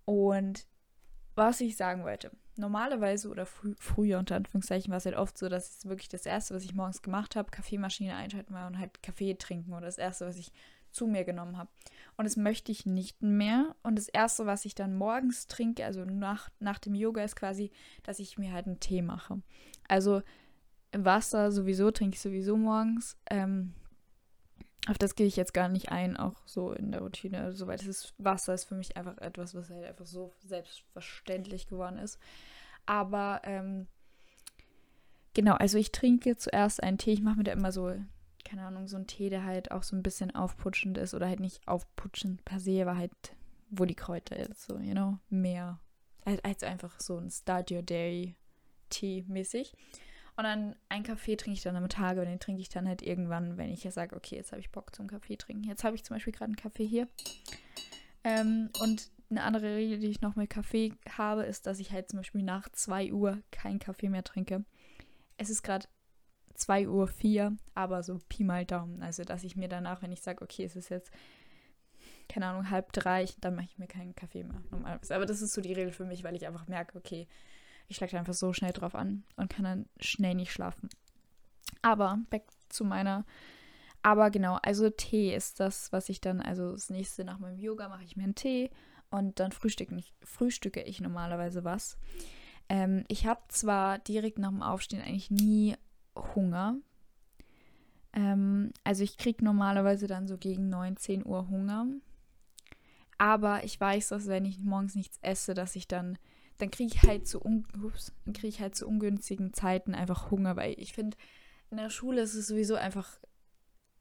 Und 0.06 0.66
was 1.36 1.62
ich 1.62 1.78
sagen 1.78 2.04
wollte, 2.04 2.32
normalerweise 2.56 3.30
oder 3.30 3.46
frü 3.46 3.76
früher 3.80 4.20
unter 4.20 4.36
Anführungszeichen 4.36 4.92
war 4.92 4.98
es 4.98 5.06
halt 5.06 5.16
oft 5.16 5.38
so, 5.38 5.50
dass 5.50 5.78
es 5.78 5.86
wirklich 5.86 6.10
das 6.10 6.26
Erste, 6.26 6.54
was 6.54 6.64
ich 6.64 6.74
morgens 6.74 7.02
gemacht 7.02 7.36
habe, 7.36 7.52
Kaffeemaschine 7.52 8.16
einschalten 8.16 8.54
war 8.54 8.68
und 8.68 8.78
halt 8.78 9.02
Kaffee 9.02 9.36
trinken 9.36 9.74
oder 9.74 9.86
das 9.86 9.98
Erste, 9.98 10.26
was 10.26 10.38
ich 10.38 10.52
zu 10.92 11.08
mir 11.08 11.24
genommen 11.24 11.58
habe. 11.58 11.70
Und 12.20 12.26
das 12.26 12.36
möchte 12.36 12.70
ich 12.70 12.86
nicht 12.86 13.22
mehr. 13.22 13.78
Und 13.82 13.98
das 13.98 14.10
Erste, 14.10 14.46
was 14.46 14.66
ich 14.66 14.76
dann 14.76 14.94
morgens 14.94 15.48
trinke, 15.48 15.86
also 15.86 16.04
nach, 16.04 16.50
nach 16.60 16.78
dem 16.78 16.94
Yoga, 16.94 17.24
ist 17.24 17.38
quasi, 17.38 17.72
dass 18.04 18.20
ich 18.20 18.38
mir 18.38 18.52
halt 18.52 18.68
einen 18.68 18.82
Tee 18.82 19.02
mache. 19.02 19.42
Also 19.88 20.22
Wasser 20.92 21.50
sowieso 21.54 21.92
trinke 21.92 22.16
ich 22.16 22.22
sowieso 22.22 22.58
morgens. 22.58 23.16
Ähm, 23.30 23.74
auf 24.90 24.98
das 24.98 25.16
gehe 25.16 25.28
ich 25.28 25.38
jetzt 25.38 25.54
gar 25.54 25.70
nicht 25.70 25.94
ein, 25.94 26.18
auch 26.18 26.36
so 26.46 26.74
in 26.74 26.92
der 26.92 27.00
Routine. 27.00 27.54
Soweit 27.54 27.80
also, 27.80 27.90
ist 27.90 28.14
Wasser 28.18 28.54
ist 28.54 28.66
für 28.66 28.76
mich 28.76 28.98
einfach 28.98 29.18
etwas, 29.20 29.56
was 29.56 29.70
halt 29.70 29.86
einfach 29.86 30.06
so 30.06 30.34
selbstverständlich 30.46 31.68
geworden 31.68 32.00
ist. 32.00 32.20
Aber 32.86 33.40
ähm, 33.46 33.88
genau, 35.34 35.54
also 35.54 35.78
ich 35.78 35.94
trinke 35.94 36.36
zuerst 36.36 36.84
einen 36.84 36.98
Tee. 36.98 37.14
Ich 37.14 37.22
mache 37.22 37.38
mir 37.38 37.44
da 37.46 37.54
immer 37.54 37.72
so, 37.72 37.96
keine 38.50 38.64
Ahnung, 38.64 38.88
so 38.88 38.98
einen 38.98 39.08
Tee, 39.08 39.30
der 39.30 39.44
halt 39.44 39.72
auch 39.72 39.84
so 39.84 39.96
ein 39.96 40.02
bisschen 40.02 40.34
aufputschend 40.34 40.98
ist 40.98 41.14
oder 41.14 41.28
halt 41.28 41.40
nicht 41.40 41.68
aufputschend 41.68 42.44
per 42.46 42.60
se, 42.60 42.82
aber 42.82 42.98
halt, 42.98 43.12
wo 43.70 43.86
die 43.86 43.96
Kräuter 43.96 44.38
ist, 44.38 44.64
so, 44.64 44.80
you 44.80 44.94
know, 44.94 45.20
mehr. 45.30 45.80
Als, 46.26 46.44
als 46.44 46.64
einfach 46.64 47.00
so 47.00 47.18
ein 47.18 47.30
Start 47.30 47.72
Your 47.72 47.84
Day 47.84 48.36
Tee 48.90 49.24
mäßig. 49.28 49.74
Und 50.36 50.46
dann 50.46 50.76
einen 50.88 51.04
Kaffee 51.04 51.36
trinke 51.36 51.58
ich 51.58 51.64
dann 51.64 51.76
am 51.76 51.90
Tag 51.90 52.18
und 52.18 52.26
den 52.26 52.40
trinke 52.40 52.62
ich 52.62 52.70
dann 52.70 52.88
halt 52.88 53.02
irgendwann, 53.02 53.58
wenn 53.58 53.70
ich 53.70 53.84
ja 53.84 53.92
sage, 53.92 54.16
okay, 54.16 54.38
jetzt 54.38 54.52
habe 54.52 54.62
ich 54.62 54.72
Bock 54.72 54.96
zum 54.96 55.08
Kaffee 55.08 55.36
trinken. 55.36 55.66
Jetzt 55.66 55.84
habe 55.84 55.96
ich 55.96 56.04
zum 56.04 56.16
Beispiel 56.16 56.34
gerade 56.34 56.46
einen 56.46 56.56
Kaffee 56.56 56.86
hier. 56.86 57.08
Ähm, 58.24 58.70
und 58.82 59.12
eine 59.30 59.44
andere 59.44 59.76
Regel, 59.76 60.00
die 60.00 60.08
ich 60.08 60.22
noch 60.22 60.36
mit 60.36 60.50
Kaffee 60.50 60.94
habe, 61.18 61.44
ist, 61.44 61.68
dass 61.68 61.80
ich 61.80 61.92
halt 61.92 62.10
zum 62.10 62.20
Beispiel 62.20 62.42
nach 62.42 62.70
2 62.70 63.14
Uhr 63.14 63.42
keinen 63.52 63.80
Kaffee 63.80 64.10
mehr 64.10 64.24
trinke. 64.24 64.64
Es 65.38 65.50
ist 65.50 65.62
gerade 65.62 65.88
2 66.56 66.88
Uhr 66.88 67.08
4, 67.08 67.56
aber 67.76 68.04
so 68.04 68.20
Pi 68.30 68.44
mal 68.44 68.66
Daumen. 68.66 69.02
Also, 69.02 69.24
dass 69.24 69.44
ich 69.44 69.56
mir 69.56 69.68
danach, 69.68 70.02
wenn 70.02 70.12
ich 70.12 70.22
sage, 70.22 70.44
okay, 70.44 70.64
es 70.64 70.76
ist 70.76 70.90
jetzt, 70.90 71.12
keine 72.28 72.48
Ahnung, 72.48 72.70
halb 72.70 72.92
drei, 72.94 73.26
dann 73.42 73.56
mache 73.56 73.66
ich 73.66 73.78
mir 73.78 73.88
keinen 73.88 74.16
Kaffee 74.16 74.44
mehr. 74.44 74.62
Normalerweise. 74.72 75.16
Aber 75.16 75.26
das 75.26 75.42
ist 75.42 75.54
so 75.54 75.62
die 75.62 75.74
Regel 75.74 75.92
für 75.92 76.06
mich, 76.06 76.24
weil 76.24 76.36
ich 76.36 76.48
einfach 76.48 76.68
merke, 76.68 76.98
okay, 76.98 77.28
ich 77.88 77.98
schlage 77.98 78.18
einfach 78.18 78.34
so 78.34 78.54
schnell 78.54 78.72
drauf 78.72 78.96
an 78.96 79.24
und 79.36 79.50
kann 79.50 79.66
dann 79.66 79.86
schnell 80.00 80.36
nicht 80.36 80.52
schlafen. 80.52 80.90
Aber 81.82 82.20
back 82.30 82.44
zu 82.70 82.86
meiner. 82.86 83.26
Aber 84.02 84.30
genau, 84.30 84.60
also 84.62 84.90
Tee 84.90 85.36
ist 85.36 85.60
das, 85.60 85.92
was 85.92 86.08
ich 86.08 86.22
dann, 86.22 86.40
also 86.40 86.72
das 86.72 86.90
nächste 86.90 87.26
nach 87.26 87.40
meinem 87.40 87.60
Yoga 87.60 87.90
mache 87.90 88.04
ich 88.04 88.16
mir 88.16 88.24
einen 88.24 88.36
Tee 88.36 88.70
und 89.10 89.40
dann 89.40 89.52
frühstücke 89.52 89.96
ich, 89.96 90.14
frühstücke 90.24 90.82
ich 90.82 91.02
normalerweise 91.02 91.64
was. 91.64 91.98
Ähm, 92.70 93.04
ich 93.08 93.26
habe 93.26 93.42
zwar 93.50 94.00
direkt 94.00 94.38
nach 94.38 94.50
dem 94.50 94.62
Aufstehen 94.62 95.02
eigentlich 95.02 95.32
nie 95.32 95.76
Hunger. 96.36 96.76
Ähm, 98.14 98.72
also 98.84 99.04
ich 99.04 99.18
kriege 99.18 99.44
normalerweise 99.44 100.08
dann 100.08 100.28
so 100.28 100.38
gegen 100.38 100.70
19 100.70 101.26
Uhr 101.26 101.50
Hunger. 101.50 101.88
Aber 103.18 103.64
ich 103.64 103.80
weiß, 103.80 104.10
dass 104.10 104.28
wenn 104.28 104.46
ich 104.46 104.60
morgens 104.60 104.96
nichts 104.96 105.20
esse, 105.22 105.54
dass 105.54 105.76
ich 105.76 105.88
dann 105.88 106.18
dann 106.60 106.72
kriege 106.72 106.94
ich 106.94 107.04
halt 107.04 107.26
kriege 107.26 108.48
ich 108.48 108.60
halt 108.60 108.76
zu 108.76 108.88
ungünstigen 108.88 109.54
Zeiten 109.54 109.96
einfach 109.96 110.30
Hunger, 110.30 110.56
weil 110.56 110.76
ich 110.78 110.94
finde, 110.94 111.18
in 111.72 111.78
der 111.78 111.90
Schule 111.90 112.22
ist 112.22 112.36
es 112.36 112.48
sowieso 112.48 112.76
einfach 112.76 113.18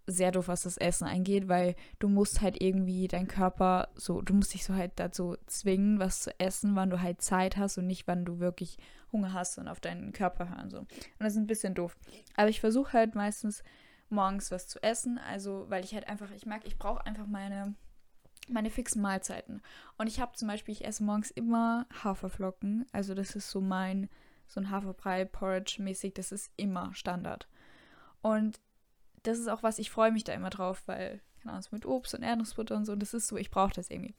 sehr 0.08 0.32
doof, 0.32 0.48
was 0.48 0.62
das 0.62 0.78
Essen 0.78 1.06
angeht, 1.06 1.48
weil 1.48 1.76
du 1.98 2.08
musst 2.08 2.40
halt 2.40 2.60
irgendwie 2.60 3.08
dein 3.08 3.28
Körper 3.28 3.88
so, 3.94 4.22
du 4.22 4.34
musst 4.34 4.54
dich 4.54 4.64
so 4.64 4.74
halt 4.74 4.92
dazu 4.96 5.36
zwingen, 5.46 6.00
was 6.00 6.22
zu 6.22 6.40
essen, 6.40 6.74
wann 6.76 6.90
du 6.90 7.00
halt 7.00 7.20
Zeit 7.20 7.56
hast 7.56 7.78
und 7.78 7.86
nicht, 7.86 8.08
wann 8.08 8.24
du 8.24 8.40
wirklich 8.40 8.78
Hunger 9.12 9.32
hast 9.32 9.58
und 9.58 9.68
auf 9.68 9.80
deinen 9.80 10.12
Körper 10.12 10.48
hören 10.48 10.70
so. 10.70 10.78
Und 10.78 10.88
das 11.18 11.34
ist 11.34 11.38
ein 11.38 11.46
bisschen 11.46 11.74
doof. 11.74 11.96
Aber 12.36 12.48
ich 12.48 12.60
versuche 12.60 12.94
halt 12.94 13.14
meistens 13.14 13.62
morgens 14.08 14.50
was 14.50 14.66
zu 14.66 14.82
essen, 14.82 15.18
also 15.18 15.66
weil 15.68 15.84
ich 15.84 15.94
halt 15.94 16.08
einfach, 16.08 16.30
ich 16.30 16.46
mag, 16.46 16.62
ich 16.64 16.78
brauche 16.78 17.04
einfach 17.04 17.26
meine 17.26 17.74
meine 18.50 18.70
fixen 18.70 19.02
Mahlzeiten. 19.02 19.60
Und 19.98 20.06
ich 20.06 20.20
habe 20.20 20.32
zum 20.32 20.48
Beispiel, 20.48 20.72
ich 20.72 20.86
esse 20.86 21.04
morgens 21.04 21.30
immer 21.30 21.86
Haferflocken. 22.02 22.86
Also 22.92 23.14
das 23.14 23.36
ist 23.36 23.50
so 23.50 23.60
mein, 23.60 24.08
so 24.46 24.58
ein 24.58 24.70
Haferbrei-Porridge-mäßig, 24.70 26.14
das 26.14 26.32
ist 26.32 26.50
immer 26.56 26.94
Standard. 26.94 27.46
Und 28.22 28.58
das 29.28 29.38
ist 29.38 29.48
auch 29.48 29.62
was, 29.62 29.78
ich 29.78 29.90
freue 29.90 30.10
mich 30.10 30.24
da 30.24 30.32
immer 30.32 30.50
drauf, 30.50 30.82
weil, 30.86 31.20
keine 31.42 31.52
Ahnung, 31.52 31.64
mit 31.70 31.86
Obst 31.86 32.14
und 32.14 32.22
Erdnussbutter 32.22 32.76
und 32.76 32.84
so, 32.84 32.96
das 32.96 33.14
ist 33.14 33.28
so, 33.28 33.36
ich 33.36 33.50
brauche 33.50 33.74
das 33.74 33.90
irgendwie. 33.90 34.14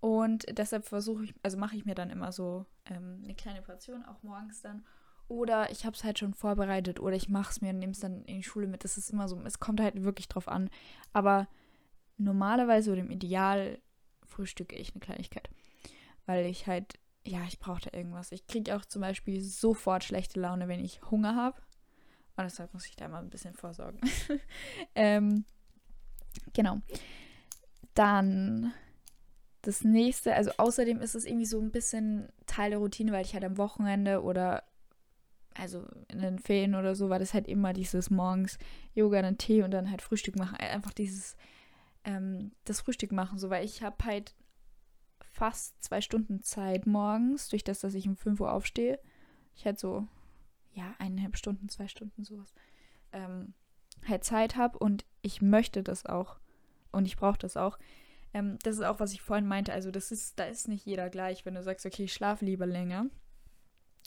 Und 0.00 0.46
deshalb 0.56 0.84
versuche 0.84 1.24
ich, 1.24 1.34
also 1.42 1.56
mache 1.56 1.76
ich 1.76 1.84
mir 1.84 1.94
dann 1.94 2.10
immer 2.10 2.30
so 2.30 2.66
ähm, 2.86 3.22
eine 3.24 3.34
kleine 3.34 3.62
Portion, 3.62 4.04
auch 4.04 4.22
morgens 4.22 4.60
dann. 4.60 4.84
Oder 5.26 5.70
ich 5.70 5.84
habe 5.84 5.96
es 5.96 6.04
halt 6.04 6.18
schon 6.18 6.34
vorbereitet 6.34 7.00
oder 7.00 7.16
ich 7.16 7.28
mache 7.28 7.50
es 7.50 7.60
mir 7.60 7.70
und 7.70 7.78
nehme 7.78 7.92
es 7.92 8.00
dann 8.00 8.24
in 8.24 8.36
die 8.36 8.42
Schule 8.42 8.66
mit. 8.66 8.84
Das 8.84 8.96
ist 8.96 9.10
immer 9.10 9.28
so, 9.28 9.40
es 9.44 9.58
kommt 9.58 9.80
halt 9.80 10.02
wirklich 10.02 10.28
drauf 10.28 10.48
an. 10.48 10.70
Aber 11.12 11.48
normalerweise 12.16 12.92
oder 12.92 13.00
im 13.00 13.10
Ideal 13.10 13.78
frühstücke 14.24 14.76
ich 14.76 14.92
eine 14.92 15.00
Kleinigkeit. 15.00 15.50
Weil 16.26 16.46
ich 16.46 16.66
halt, 16.66 16.98
ja, 17.26 17.42
ich 17.46 17.58
brauche 17.58 17.90
da 17.90 17.96
irgendwas. 17.96 18.32
Ich 18.32 18.46
kriege 18.46 18.74
auch 18.76 18.84
zum 18.84 19.02
Beispiel 19.02 19.40
sofort 19.42 20.04
schlechte 20.04 20.40
Laune, 20.40 20.68
wenn 20.68 20.80
ich 20.80 21.02
Hunger 21.10 21.34
habe. 21.34 21.60
Und 22.38 22.44
deshalb 22.44 22.72
muss 22.72 22.86
ich 22.86 22.94
da 22.94 23.08
mal 23.08 23.18
ein 23.18 23.30
bisschen 23.30 23.52
vorsorgen. 23.52 24.00
ähm, 24.94 25.44
genau. 26.52 26.80
Dann 27.94 28.72
das 29.62 29.82
nächste, 29.82 30.34
also 30.34 30.52
außerdem 30.56 31.00
ist 31.00 31.16
es 31.16 31.24
irgendwie 31.24 31.46
so 31.46 31.60
ein 31.60 31.72
bisschen 31.72 32.28
Teil 32.46 32.70
der 32.70 32.78
Routine, 32.78 33.10
weil 33.10 33.24
ich 33.24 33.34
halt 33.34 33.44
am 33.44 33.58
Wochenende 33.58 34.22
oder 34.22 34.62
also 35.52 35.84
in 36.06 36.20
den 36.20 36.38
Ferien 36.38 36.76
oder 36.76 36.94
so 36.94 37.10
war 37.10 37.18
das 37.18 37.34
halt 37.34 37.48
immer 37.48 37.72
dieses 37.72 38.08
morgens 38.08 38.56
Yoga, 38.94 39.20
dann 39.20 39.36
Tee 39.36 39.64
und 39.64 39.72
dann 39.72 39.90
halt 39.90 40.00
Frühstück 40.00 40.36
machen. 40.36 40.58
Einfach 40.58 40.92
dieses 40.92 41.36
ähm, 42.04 42.52
das 42.66 42.80
Frühstück 42.80 43.10
machen, 43.10 43.40
so 43.40 43.50
weil 43.50 43.64
ich 43.64 43.82
habe 43.82 44.04
halt 44.04 44.36
fast 45.18 45.82
zwei 45.82 46.00
Stunden 46.00 46.44
Zeit 46.44 46.86
morgens, 46.86 47.48
durch 47.48 47.64
das, 47.64 47.80
dass 47.80 47.94
ich 47.94 48.06
um 48.06 48.14
5 48.14 48.38
Uhr 48.38 48.52
aufstehe. 48.52 49.00
Ich 49.56 49.66
halt 49.66 49.80
so, 49.80 50.06
ja, 50.78 50.94
eineinhalb 50.98 51.36
Stunden, 51.36 51.68
zwei 51.68 51.88
Stunden, 51.88 52.24
sowas, 52.24 52.54
ähm, 53.12 53.52
halt 54.06 54.22
Zeit 54.22 54.56
habe 54.56 54.78
und 54.78 55.04
ich 55.22 55.42
möchte 55.42 55.82
das 55.82 56.06
auch 56.06 56.38
und 56.92 57.06
ich 57.06 57.16
brauche 57.16 57.38
das 57.38 57.56
auch. 57.56 57.78
Ähm, 58.32 58.58
das 58.62 58.76
ist 58.76 58.84
auch, 58.84 59.00
was 59.00 59.12
ich 59.12 59.20
vorhin 59.20 59.46
meinte. 59.46 59.72
Also, 59.72 59.90
das 59.90 60.12
ist, 60.12 60.38
da 60.38 60.44
ist 60.44 60.68
nicht 60.68 60.86
jeder 60.86 61.10
gleich, 61.10 61.44
wenn 61.44 61.54
du 61.54 61.62
sagst, 61.62 61.84
okay, 61.84 62.04
ich 62.04 62.12
schlafe 62.12 62.44
lieber 62.44 62.66
länger 62.66 63.06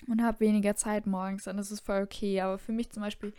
und 0.08 0.24
habe 0.24 0.40
weniger 0.40 0.76
Zeit 0.76 1.06
morgens, 1.06 1.44
dann 1.44 1.58
ist 1.58 1.72
es 1.72 1.82
voll 1.82 2.04
okay. 2.04 2.40
Aber 2.40 2.58
für 2.58 2.72
mich 2.72 2.90
zum 2.90 3.04
Beispiel, 3.04 3.34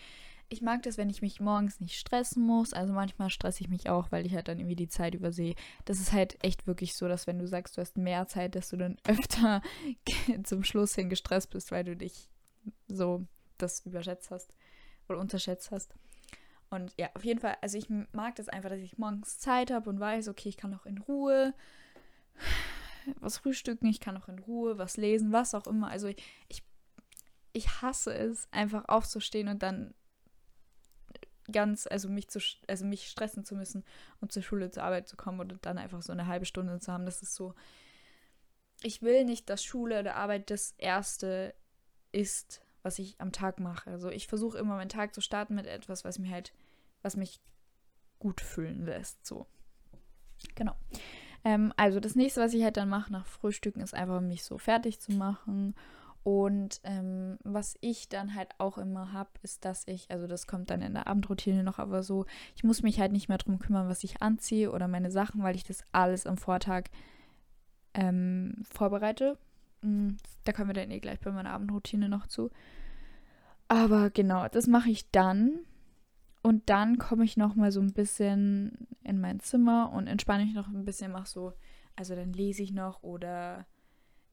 ich 0.48 0.60
mag 0.60 0.82
das, 0.82 0.98
wenn 0.98 1.08
ich 1.08 1.22
mich 1.22 1.40
morgens 1.40 1.80
nicht 1.80 1.98
stressen 1.98 2.44
muss. 2.44 2.74
Also 2.74 2.92
manchmal 2.92 3.30
stresse 3.30 3.62
ich 3.62 3.70
mich 3.70 3.88
auch, 3.88 4.12
weil 4.12 4.26
ich 4.26 4.34
halt 4.34 4.48
dann 4.48 4.58
irgendwie 4.58 4.76
die 4.76 4.88
Zeit 4.88 5.14
übersehe. 5.14 5.54
Das 5.86 5.98
ist 5.98 6.12
halt 6.12 6.36
echt 6.44 6.66
wirklich 6.66 6.94
so, 6.94 7.08
dass 7.08 7.26
wenn 7.26 7.38
du 7.38 7.46
sagst, 7.46 7.76
du 7.76 7.80
hast 7.80 7.96
mehr 7.96 8.26
Zeit, 8.26 8.54
dass 8.54 8.68
du 8.68 8.76
dann 8.76 8.98
öfter 9.04 9.62
zum 10.44 10.64
Schluss 10.64 10.94
hin 10.94 11.08
gestresst 11.08 11.50
bist, 11.50 11.70
weil 11.70 11.84
du 11.84 11.96
dich 11.96 12.28
so 12.88 13.26
das 13.58 13.80
überschätzt 13.86 14.30
hast 14.30 14.52
oder 15.08 15.18
unterschätzt 15.18 15.70
hast. 15.70 15.94
Und 16.70 16.94
ja, 16.98 17.10
auf 17.14 17.24
jeden 17.24 17.40
Fall, 17.40 17.56
also 17.60 17.76
ich 17.76 17.88
mag 18.12 18.34
das 18.36 18.48
einfach, 18.48 18.70
dass 18.70 18.78
ich 18.78 18.96
morgens 18.96 19.38
Zeit 19.38 19.70
habe 19.70 19.90
und 19.90 20.00
weiß, 20.00 20.28
okay, 20.28 20.48
ich 20.48 20.56
kann 20.56 20.70
noch 20.70 20.86
in 20.86 20.98
Ruhe 20.98 21.54
was 23.20 23.38
frühstücken, 23.38 23.86
ich 23.86 24.00
kann 24.00 24.14
noch 24.14 24.28
in 24.28 24.38
Ruhe 24.38 24.78
was 24.78 24.96
lesen, 24.96 25.32
was 25.32 25.54
auch 25.54 25.66
immer. 25.66 25.88
Also 25.88 26.08
ich, 26.08 26.22
ich, 26.48 26.62
ich 27.52 27.82
hasse 27.82 28.14
es, 28.14 28.48
einfach 28.52 28.88
aufzustehen 28.88 29.48
und 29.48 29.62
dann 29.62 29.94
ganz, 31.50 31.86
also 31.86 32.08
mich 32.08 32.28
zu, 32.28 32.40
also 32.68 32.84
mich 32.84 33.08
stressen 33.08 33.44
zu 33.44 33.54
müssen, 33.54 33.84
um 34.20 34.30
zur 34.30 34.42
Schule, 34.42 34.70
zur 34.70 34.84
Arbeit 34.84 35.08
zu 35.08 35.16
kommen 35.16 35.40
und 35.40 35.66
dann 35.66 35.78
einfach 35.78 36.02
so 36.02 36.12
eine 36.12 36.26
halbe 36.26 36.46
Stunde 36.46 36.78
zu 36.80 36.92
haben. 36.92 37.04
Das 37.04 37.22
ist 37.22 37.34
so. 37.34 37.54
Ich 38.82 39.02
will 39.02 39.24
nicht, 39.24 39.50
dass 39.50 39.62
Schule 39.62 40.00
oder 40.00 40.16
Arbeit 40.16 40.50
das 40.50 40.74
erste 40.78 41.54
ist, 42.12 42.62
was 42.82 42.98
ich 42.98 43.20
am 43.20 43.32
Tag 43.32 43.60
mache. 43.60 43.90
Also 43.90 44.10
ich 44.10 44.26
versuche 44.26 44.58
immer 44.58 44.76
meinen 44.76 44.88
Tag 44.88 45.14
zu 45.14 45.20
starten 45.20 45.54
mit 45.54 45.66
etwas, 45.66 46.04
was 46.04 46.18
mir 46.18 46.30
halt, 46.30 46.52
was 47.02 47.16
mich 47.16 47.40
gut 48.18 48.40
fühlen 48.40 48.84
lässt. 48.84 49.26
So. 49.26 49.46
Genau. 50.54 50.74
Ähm, 51.44 51.72
also 51.76 52.00
das 52.00 52.14
nächste, 52.14 52.40
was 52.40 52.54
ich 52.54 52.62
halt 52.62 52.76
dann 52.76 52.88
mache 52.88 53.12
nach 53.12 53.26
Frühstücken, 53.26 53.80
ist 53.80 53.94
einfach 53.94 54.20
mich 54.20 54.44
so 54.44 54.58
fertig 54.58 55.00
zu 55.00 55.12
machen 55.12 55.74
und 56.24 56.80
ähm, 56.84 57.38
was 57.42 57.76
ich 57.80 58.08
dann 58.08 58.34
halt 58.34 58.50
auch 58.58 58.78
immer 58.78 59.12
habe, 59.12 59.30
ist, 59.42 59.64
dass 59.64 59.86
ich, 59.88 60.10
also 60.10 60.28
das 60.28 60.46
kommt 60.46 60.70
dann 60.70 60.80
in 60.80 60.94
der 60.94 61.08
Abendroutine 61.08 61.64
noch, 61.64 61.80
aber 61.80 62.04
so, 62.04 62.26
ich 62.54 62.62
muss 62.62 62.82
mich 62.82 63.00
halt 63.00 63.10
nicht 63.10 63.28
mehr 63.28 63.38
darum 63.38 63.58
kümmern, 63.58 63.88
was 63.88 64.04
ich 64.04 64.22
anziehe 64.22 64.70
oder 64.70 64.86
meine 64.86 65.10
Sachen, 65.10 65.42
weil 65.42 65.56
ich 65.56 65.64
das 65.64 65.82
alles 65.90 66.26
am 66.26 66.36
Vortag 66.36 66.84
ähm, 67.94 68.62
vorbereite. 68.70 69.36
Mhm, 69.82 70.16
da 70.44 70.52
kommen 70.52 70.68
wir 70.68 70.74
dann 70.74 70.90
eh 70.90 71.00
gleich 71.00 71.20
bei 71.20 71.30
meiner 71.30 71.50
Abendroutine 71.50 72.08
noch 72.08 72.26
zu. 72.26 72.50
Aber 73.68 74.10
genau, 74.10 74.48
das 74.48 74.66
mache 74.66 74.90
ich 74.90 75.10
dann. 75.10 75.60
Und 76.42 76.68
dann 76.68 76.98
komme 76.98 77.24
ich 77.24 77.36
noch 77.36 77.54
mal 77.54 77.70
so 77.70 77.80
ein 77.80 77.92
bisschen 77.92 78.88
in 79.04 79.20
mein 79.20 79.38
Zimmer 79.40 79.92
und 79.92 80.08
entspanne 80.08 80.44
mich 80.44 80.54
noch 80.54 80.68
ein 80.68 80.84
bisschen, 80.84 81.12
mache 81.12 81.28
so, 81.28 81.52
also 81.94 82.16
dann 82.16 82.32
lese 82.32 82.62
ich 82.64 82.72
noch 82.72 83.02
oder 83.02 83.64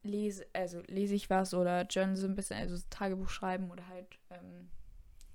lese, 0.02 0.46
also 0.54 0.82
lese 0.88 1.14
ich 1.14 1.30
was 1.30 1.54
oder 1.54 1.84
journal 1.84 2.16
so 2.16 2.28
ein 2.28 2.36
bisschen, 2.36 2.58
also 2.58 2.84
Tagebuch 2.90 3.30
schreiben 3.30 3.70
oder 3.70 3.88
halt 3.88 4.08
ähm, 4.32 4.70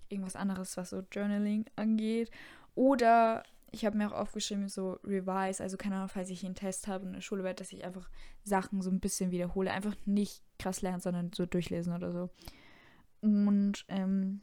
irgendwas 0.09 0.37
anderes, 0.37 0.77
was 0.77 0.91
so 0.91 1.03
Journaling 1.13 1.67
angeht. 1.77 2.31
Oder 2.75 3.45
ich 3.75 3.85
habe 3.85 3.99
mir 3.99 4.09
auch 4.09 4.17
aufgeschrieben, 4.19 4.69
so 4.69 4.99
Revise, 5.05 5.63
also 5.63 5.77
keine 5.77 5.97
Ahnung, 5.97 6.09
falls 6.09 6.31
ich 6.31 6.45
einen 6.45 6.55
Test 6.55 6.87
habe 6.87 7.11
der 7.11 7.21
Schule 7.21 7.45
werde, 7.45 7.57
dass 7.57 7.73
ich 7.73 7.85
einfach 7.85 8.09
Sachen 8.45 8.81
so 8.81 8.91
ein 8.91 9.01
bisschen 9.01 9.31
wiederhole. 9.31 9.73
Einfach 9.73 9.95
nicht 10.07 10.43
krass 10.59 10.81
lernen, 10.81 11.01
sondern 11.01 11.33
so 11.35 11.45
durchlesen 11.45 11.93
oder 11.93 12.13
so. 12.13 12.31
Und 13.21 13.85
ähm, 13.89 14.41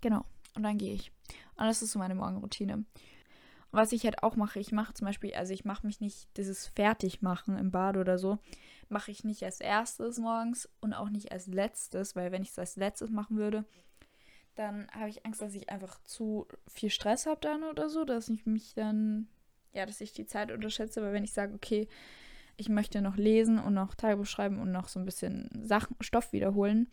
genau, 0.00 0.24
Und 0.54 0.64
dann 0.64 0.78
gehe 0.78 0.94
ich. 0.94 1.12
Und 1.56 1.66
das 1.66 1.82
ist 1.82 1.92
so 1.92 1.98
meine 1.98 2.14
Morgenroutine. 2.14 2.74
Und 2.74 2.86
was 3.70 3.92
ich 3.92 4.04
halt 4.04 4.22
auch 4.22 4.34
mache, 4.34 4.58
ich 4.58 4.72
mache 4.72 4.94
zum 4.94 5.06
Beispiel, 5.06 5.32
also 5.34 5.52
ich 5.52 5.64
mache 5.64 5.86
mich 5.86 6.00
nicht 6.00 6.28
dieses 6.36 6.66
Fertigmachen 6.66 7.56
im 7.56 7.70
Bad 7.70 7.96
oder 7.96 8.18
so, 8.18 8.38
mache 8.88 9.12
ich 9.12 9.22
nicht 9.22 9.44
als 9.44 9.60
erstes 9.60 10.18
morgens 10.18 10.68
und 10.80 10.92
auch 10.94 11.08
nicht 11.08 11.30
als 11.30 11.46
letztes, 11.46 12.16
weil 12.16 12.32
wenn 12.32 12.42
ich 12.42 12.50
es 12.50 12.58
als 12.58 12.76
letztes 12.76 13.10
machen 13.10 13.36
würde, 13.36 13.64
dann 14.54 14.88
habe 14.92 15.08
ich 15.08 15.24
Angst, 15.24 15.40
dass 15.42 15.54
ich 15.54 15.70
einfach 15.70 16.02
zu 16.04 16.46
viel 16.66 16.90
Stress 16.90 17.26
habe 17.26 17.40
dann 17.40 17.64
oder 17.64 17.88
so, 17.88 18.04
dass 18.04 18.28
ich 18.28 18.46
mich 18.46 18.74
dann, 18.74 19.28
ja, 19.72 19.86
dass 19.86 20.00
ich 20.00 20.12
die 20.12 20.26
Zeit 20.26 20.50
unterschätze, 20.50 21.02
weil 21.02 21.12
wenn 21.12 21.24
ich 21.24 21.32
sage, 21.32 21.54
okay, 21.54 21.88
ich 22.56 22.68
möchte 22.68 23.00
noch 23.00 23.16
lesen 23.16 23.58
und 23.58 23.74
noch 23.74 23.94
Tagebuch 23.94 24.26
schreiben 24.26 24.58
und 24.58 24.70
noch 24.70 24.88
so 24.88 24.98
ein 24.98 25.06
bisschen 25.06 25.48
Sachen, 25.62 25.96
Stoff 26.00 26.32
wiederholen, 26.32 26.90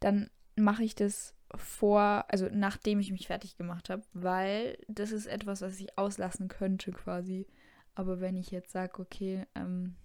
dann 0.00 0.30
mache 0.54 0.84
ich 0.84 0.94
das 0.94 1.34
vor, 1.54 2.24
also 2.28 2.48
nachdem 2.52 3.00
ich 3.00 3.12
mich 3.12 3.26
fertig 3.26 3.56
gemacht 3.56 3.90
habe, 3.90 4.02
weil 4.12 4.78
das 4.88 5.12
ist 5.12 5.26
etwas, 5.26 5.62
was 5.62 5.80
ich 5.80 5.98
auslassen 5.98 6.48
könnte 6.48 6.92
quasi. 6.92 7.46
Aber 7.94 8.20
wenn 8.20 8.36
ich 8.36 8.50
jetzt 8.50 8.72
sage, 8.72 9.00
okay, 9.00 9.46
ähm, 9.54 9.96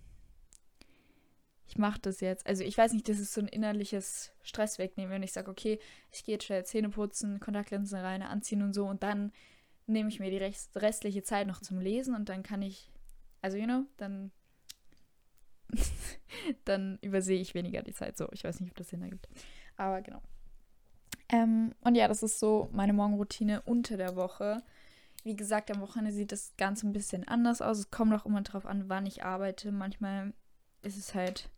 ich 1.72 1.78
mache 1.78 2.02
das 2.02 2.20
jetzt, 2.20 2.46
also 2.46 2.66
ich 2.66 2.78
weiß 2.78 2.92
nicht, 2.92 3.08
das 3.08 3.18
ist 3.18 3.34
so 3.34 3.40
ein 3.40 3.48
innerliches 3.48 4.34
Stress 4.42 4.78
wegnehmen, 4.78 5.10
wenn 5.10 5.24
ich 5.24 5.32
sage, 5.32 5.50
okay, 5.50 5.80
ich 6.12 6.26
gehe 6.26 6.36
jetzt 6.36 6.44
schnell 6.44 6.66
Zähne 6.66 6.90
putzen, 6.90 7.40
Kontaktlinsen 7.40 7.98
rein, 7.98 8.22
anziehen 8.24 8.62
und 8.62 8.74
so 8.74 8.86
und 8.86 9.04
dann 9.04 9.32
nehme 9.88 10.10
ich 10.10 10.20
mir 10.20 10.30
die 10.30 10.78
restliche 10.78 11.24
Zeit 11.24 11.48
noch 11.48 11.62
zum 11.62 11.80
Lesen 11.80 12.14
und 12.14 12.28
dann 12.28 12.44
kann 12.44 12.62
ich, 12.62 12.92
also 13.42 13.58
you 13.58 13.64
know, 13.64 13.86
dann 13.96 14.32
dann 16.66 17.00
übersehe 17.02 17.40
ich 17.40 17.54
weniger 17.54 17.82
die 17.84 17.94
Zeit 17.94 18.18
so. 18.18 18.28
Ich 18.34 18.44
weiß 18.44 18.60
nicht, 18.60 18.72
ob 18.72 18.76
das 18.76 18.90
Sinn 18.90 19.02
ergibt. 19.02 19.30
Aber 19.78 20.02
genau. 20.02 20.22
Ähm, 21.30 21.74
und 21.80 21.96
ja, 21.96 22.10
das 22.10 22.22
ist 22.22 22.38
so 22.38 22.68
meine 22.74 22.92
Morgenroutine 22.92 23.62
unter 23.62 23.96
der 23.96 24.18
Woche. 24.18 24.62
Wie 25.24 25.38
gesagt, 25.38 25.72
am 25.72 25.80
Wochenende 25.80 26.12
sieht 26.12 26.34
das 26.34 26.54
Ganze 26.58 26.86
ein 26.86 26.92
bisschen 26.92 27.26
anders 27.26 27.62
aus. 27.62 27.80
Es 27.80 27.92
kommt 27.92 28.14
auch 28.14 28.26
immer 28.26 28.42
darauf 28.42 28.66
an, 28.66 28.90
wann 28.90 29.06
ich 29.06 29.24
arbeite. 29.24 29.72
Manchmal 29.72 30.34
ist 30.82 30.98
es 30.98 31.16
halt 31.16 31.50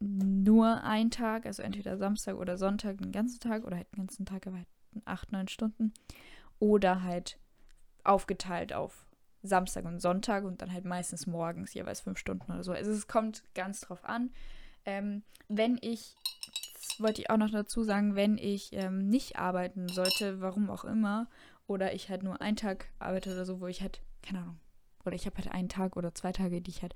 nur 0.00 0.82
ein 0.82 1.10
Tag, 1.10 1.46
also 1.46 1.62
entweder 1.62 1.96
Samstag 1.96 2.36
oder 2.36 2.56
Sonntag 2.58 2.98
den 2.98 3.12
ganzen 3.12 3.40
Tag 3.40 3.64
oder 3.64 3.76
halt 3.76 3.90
den 3.92 4.06
ganzen 4.06 4.26
Tag, 4.26 4.46
aber 4.46 4.56
halt 4.56 4.68
acht, 5.04 5.32
neun 5.32 5.48
Stunden. 5.48 5.92
Oder 6.58 7.02
halt 7.02 7.38
aufgeteilt 8.04 8.72
auf 8.72 9.06
Samstag 9.42 9.84
und 9.84 10.00
Sonntag 10.00 10.44
und 10.44 10.62
dann 10.62 10.72
halt 10.72 10.84
meistens 10.84 11.26
morgens 11.26 11.74
jeweils 11.74 12.00
fünf 12.00 12.18
Stunden 12.18 12.50
oder 12.50 12.64
so. 12.64 12.72
Also 12.72 12.90
es 12.90 13.06
kommt 13.06 13.42
ganz 13.54 13.80
drauf 13.80 14.04
an. 14.04 14.30
Ähm, 14.84 15.22
wenn 15.48 15.78
ich 15.80 16.16
wollte 16.98 17.20
ich 17.20 17.30
auch 17.30 17.36
noch 17.36 17.50
dazu 17.50 17.82
sagen, 17.82 18.14
wenn 18.14 18.38
ich 18.38 18.72
ähm, 18.72 19.08
nicht 19.08 19.36
arbeiten 19.36 19.88
sollte, 19.88 20.40
warum 20.40 20.70
auch 20.70 20.84
immer, 20.84 21.28
oder 21.66 21.94
ich 21.94 22.08
halt 22.08 22.22
nur 22.22 22.40
einen 22.40 22.56
Tag 22.56 22.88
arbeite 22.98 23.32
oder 23.32 23.44
so, 23.44 23.60
wo 23.60 23.66
ich 23.66 23.82
halt, 23.82 24.00
keine 24.22 24.40
Ahnung, 24.40 24.60
oder 25.04 25.14
ich 25.14 25.26
habe 25.26 25.36
halt 25.36 25.50
einen 25.52 25.68
Tag 25.68 25.96
oder 25.96 26.14
zwei 26.14 26.32
Tage, 26.32 26.60
die 26.60 26.70
ich 26.70 26.82
halt 26.82 26.94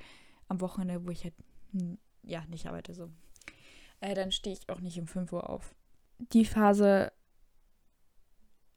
am 0.48 0.60
Wochenende, 0.60 1.04
wo 1.04 1.10
ich 1.10 1.24
halt, 1.24 1.34
hm, 1.72 1.98
ja, 2.22 2.44
nicht 2.46 2.66
arbeite, 2.66 2.94
so, 2.94 3.10
äh, 4.00 4.14
dann 4.14 4.32
stehe 4.32 4.56
ich 4.56 4.68
auch 4.68 4.80
nicht 4.80 4.98
um 4.98 5.06
5 5.06 5.32
Uhr 5.32 5.48
auf. 5.48 5.74
Die 6.18 6.44
Phase, 6.44 7.12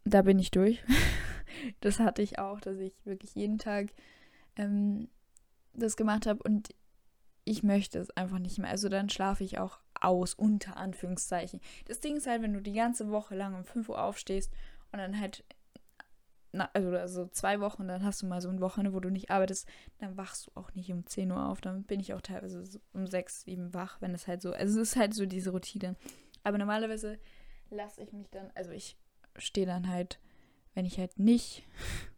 da 0.05 0.21
bin 0.21 0.39
ich 0.39 0.51
durch. 0.51 0.83
das 1.81 1.99
hatte 1.99 2.21
ich 2.21 2.39
auch, 2.39 2.59
dass 2.59 2.77
ich 2.77 3.05
wirklich 3.05 3.35
jeden 3.35 3.57
Tag 3.57 3.93
ähm, 4.55 5.09
das 5.73 5.97
gemacht 5.97 6.25
habe 6.25 6.41
und 6.43 6.73
ich 7.45 7.63
möchte 7.63 7.99
es 7.99 8.09
einfach 8.11 8.39
nicht 8.39 8.57
mehr. 8.57 8.69
Also 8.69 8.89
dann 8.89 9.09
schlafe 9.09 9.43
ich 9.43 9.59
auch 9.59 9.79
aus, 9.99 10.33
unter 10.33 10.77
Anführungszeichen. 10.77 11.59
Das 11.85 11.99
Ding 11.99 12.17
ist 12.17 12.27
halt, 12.27 12.41
wenn 12.41 12.53
du 12.53 12.61
die 12.61 12.73
ganze 12.73 13.09
Woche 13.09 13.35
lang 13.35 13.55
um 13.55 13.63
5 13.63 13.89
Uhr 13.89 14.01
aufstehst 14.01 14.51
und 14.91 14.99
dann 14.99 15.19
halt, 15.19 15.43
na, 16.53 16.69
also, 16.73 16.89
also 16.91 17.27
zwei 17.27 17.59
Wochen, 17.59 17.87
dann 17.87 18.03
hast 18.03 18.21
du 18.21 18.27
mal 18.27 18.39
so 18.39 18.49
ein 18.49 18.61
Wochenende, 18.61 18.93
wo 18.93 18.99
du 18.99 19.09
nicht 19.09 19.31
arbeitest, 19.31 19.67
dann 19.97 20.15
wachst 20.17 20.47
du 20.47 20.51
auch 20.53 20.73
nicht 20.75 20.91
um 20.91 21.05
10 21.05 21.31
Uhr 21.31 21.49
auf. 21.49 21.61
Dann 21.61 21.83
bin 21.83 21.99
ich 21.99 22.13
auch 22.13 22.21
teilweise 22.21 22.63
so 22.65 22.79
um 22.93 23.07
6, 23.07 23.41
7 23.41 23.73
wach, 23.73 23.99
wenn 24.01 24.13
es 24.13 24.27
halt 24.27 24.41
so, 24.41 24.53
also 24.53 24.79
es 24.79 24.89
ist 24.89 24.95
halt 24.95 25.13
so 25.13 25.25
diese 25.25 25.49
Routine. 25.49 25.95
Aber 26.43 26.57
normalerweise 26.57 27.19
lasse 27.69 28.01
ich 28.01 28.13
mich 28.13 28.29
dann, 28.29 28.51
also 28.53 28.71
ich 28.71 28.97
stehe 29.37 29.65
dann 29.65 29.89
halt, 29.89 30.19
wenn 30.75 30.85
ich 30.85 30.99
halt 30.99 31.17
nicht 31.17 31.63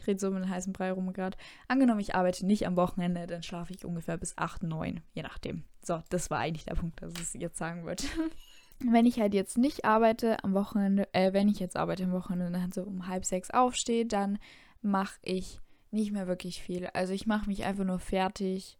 ich 0.00 0.06
rede 0.06 0.18
so 0.18 0.30
mit 0.30 0.42
einem 0.42 0.50
heißen 0.50 0.72
Brei 0.72 0.92
rum 0.92 1.12
gerade. 1.12 1.36
Angenommen, 1.68 2.00
ich 2.00 2.14
arbeite 2.14 2.46
nicht 2.46 2.66
am 2.66 2.76
Wochenende, 2.76 3.26
dann 3.26 3.42
schlafe 3.42 3.74
ich 3.74 3.84
ungefähr 3.84 4.16
bis 4.16 4.36
8, 4.38 4.62
9, 4.62 5.02
je 5.12 5.22
nachdem. 5.22 5.64
So, 5.82 6.02
das 6.08 6.30
war 6.30 6.38
eigentlich 6.38 6.64
der 6.64 6.74
Punkt, 6.74 7.02
dass 7.02 7.12
ich 7.14 7.20
es 7.20 7.32
jetzt 7.34 7.58
sagen 7.58 7.84
wollte. 7.84 8.06
wenn 8.84 9.06
ich 9.06 9.20
halt 9.20 9.34
jetzt 9.34 9.58
nicht 9.58 9.84
arbeite 9.84 10.42
am 10.42 10.54
Wochenende, 10.54 11.12
äh, 11.12 11.32
wenn 11.32 11.48
ich 11.48 11.60
jetzt 11.60 11.76
arbeite 11.76 12.04
am 12.04 12.12
Wochenende, 12.12 12.50
dann 12.50 12.72
so 12.72 12.82
um 12.82 13.06
halb 13.06 13.24
sechs 13.24 13.50
aufstehe, 13.50 14.06
dann 14.06 14.38
mache 14.82 15.18
ich 15.22 15.60
nicht 15.90 16.12
mehr 16.12 16.26
wirklich 16.26 16.62
viel. 16.62 16.86
Also 16.88 17.12
ich 17.12 17.26
mache 17.26 17.48
mich 17.48 17.64
einfach 17.64 17.84
nur 17.84 17.98
fertig 17.98 18.78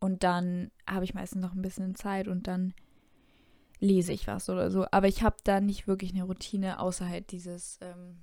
und 0.00 0.24
dann 0.24 0.70
habe 0.88 1.04
ich 1.04 1.14
meistens 1.14 1.42
noch 1.42 1.54
ein 1.54 1.62
bisschen 1.62 1.94
Zeit 1.94 2.26
und 2.26 2.46
dann 2.46 2.74
lese 3.80 4.12
ich 4.12 4.26
was 4.26 4.48
oder 4.48 4.70
so. 4.70 4.86
Aber 4.90 5.06
ich 5.06 5.22
habe 5.22 5.36
da 5.44 5.60
nicht 5.60 5.86
wirklich 5.86 6.12
eine 6.12 6.24
Routine, 6.24 6.80
außer 6.80 7.08
halt 7.08 7.30
dieses 7.30 7.78
ähm, 7.80 8.18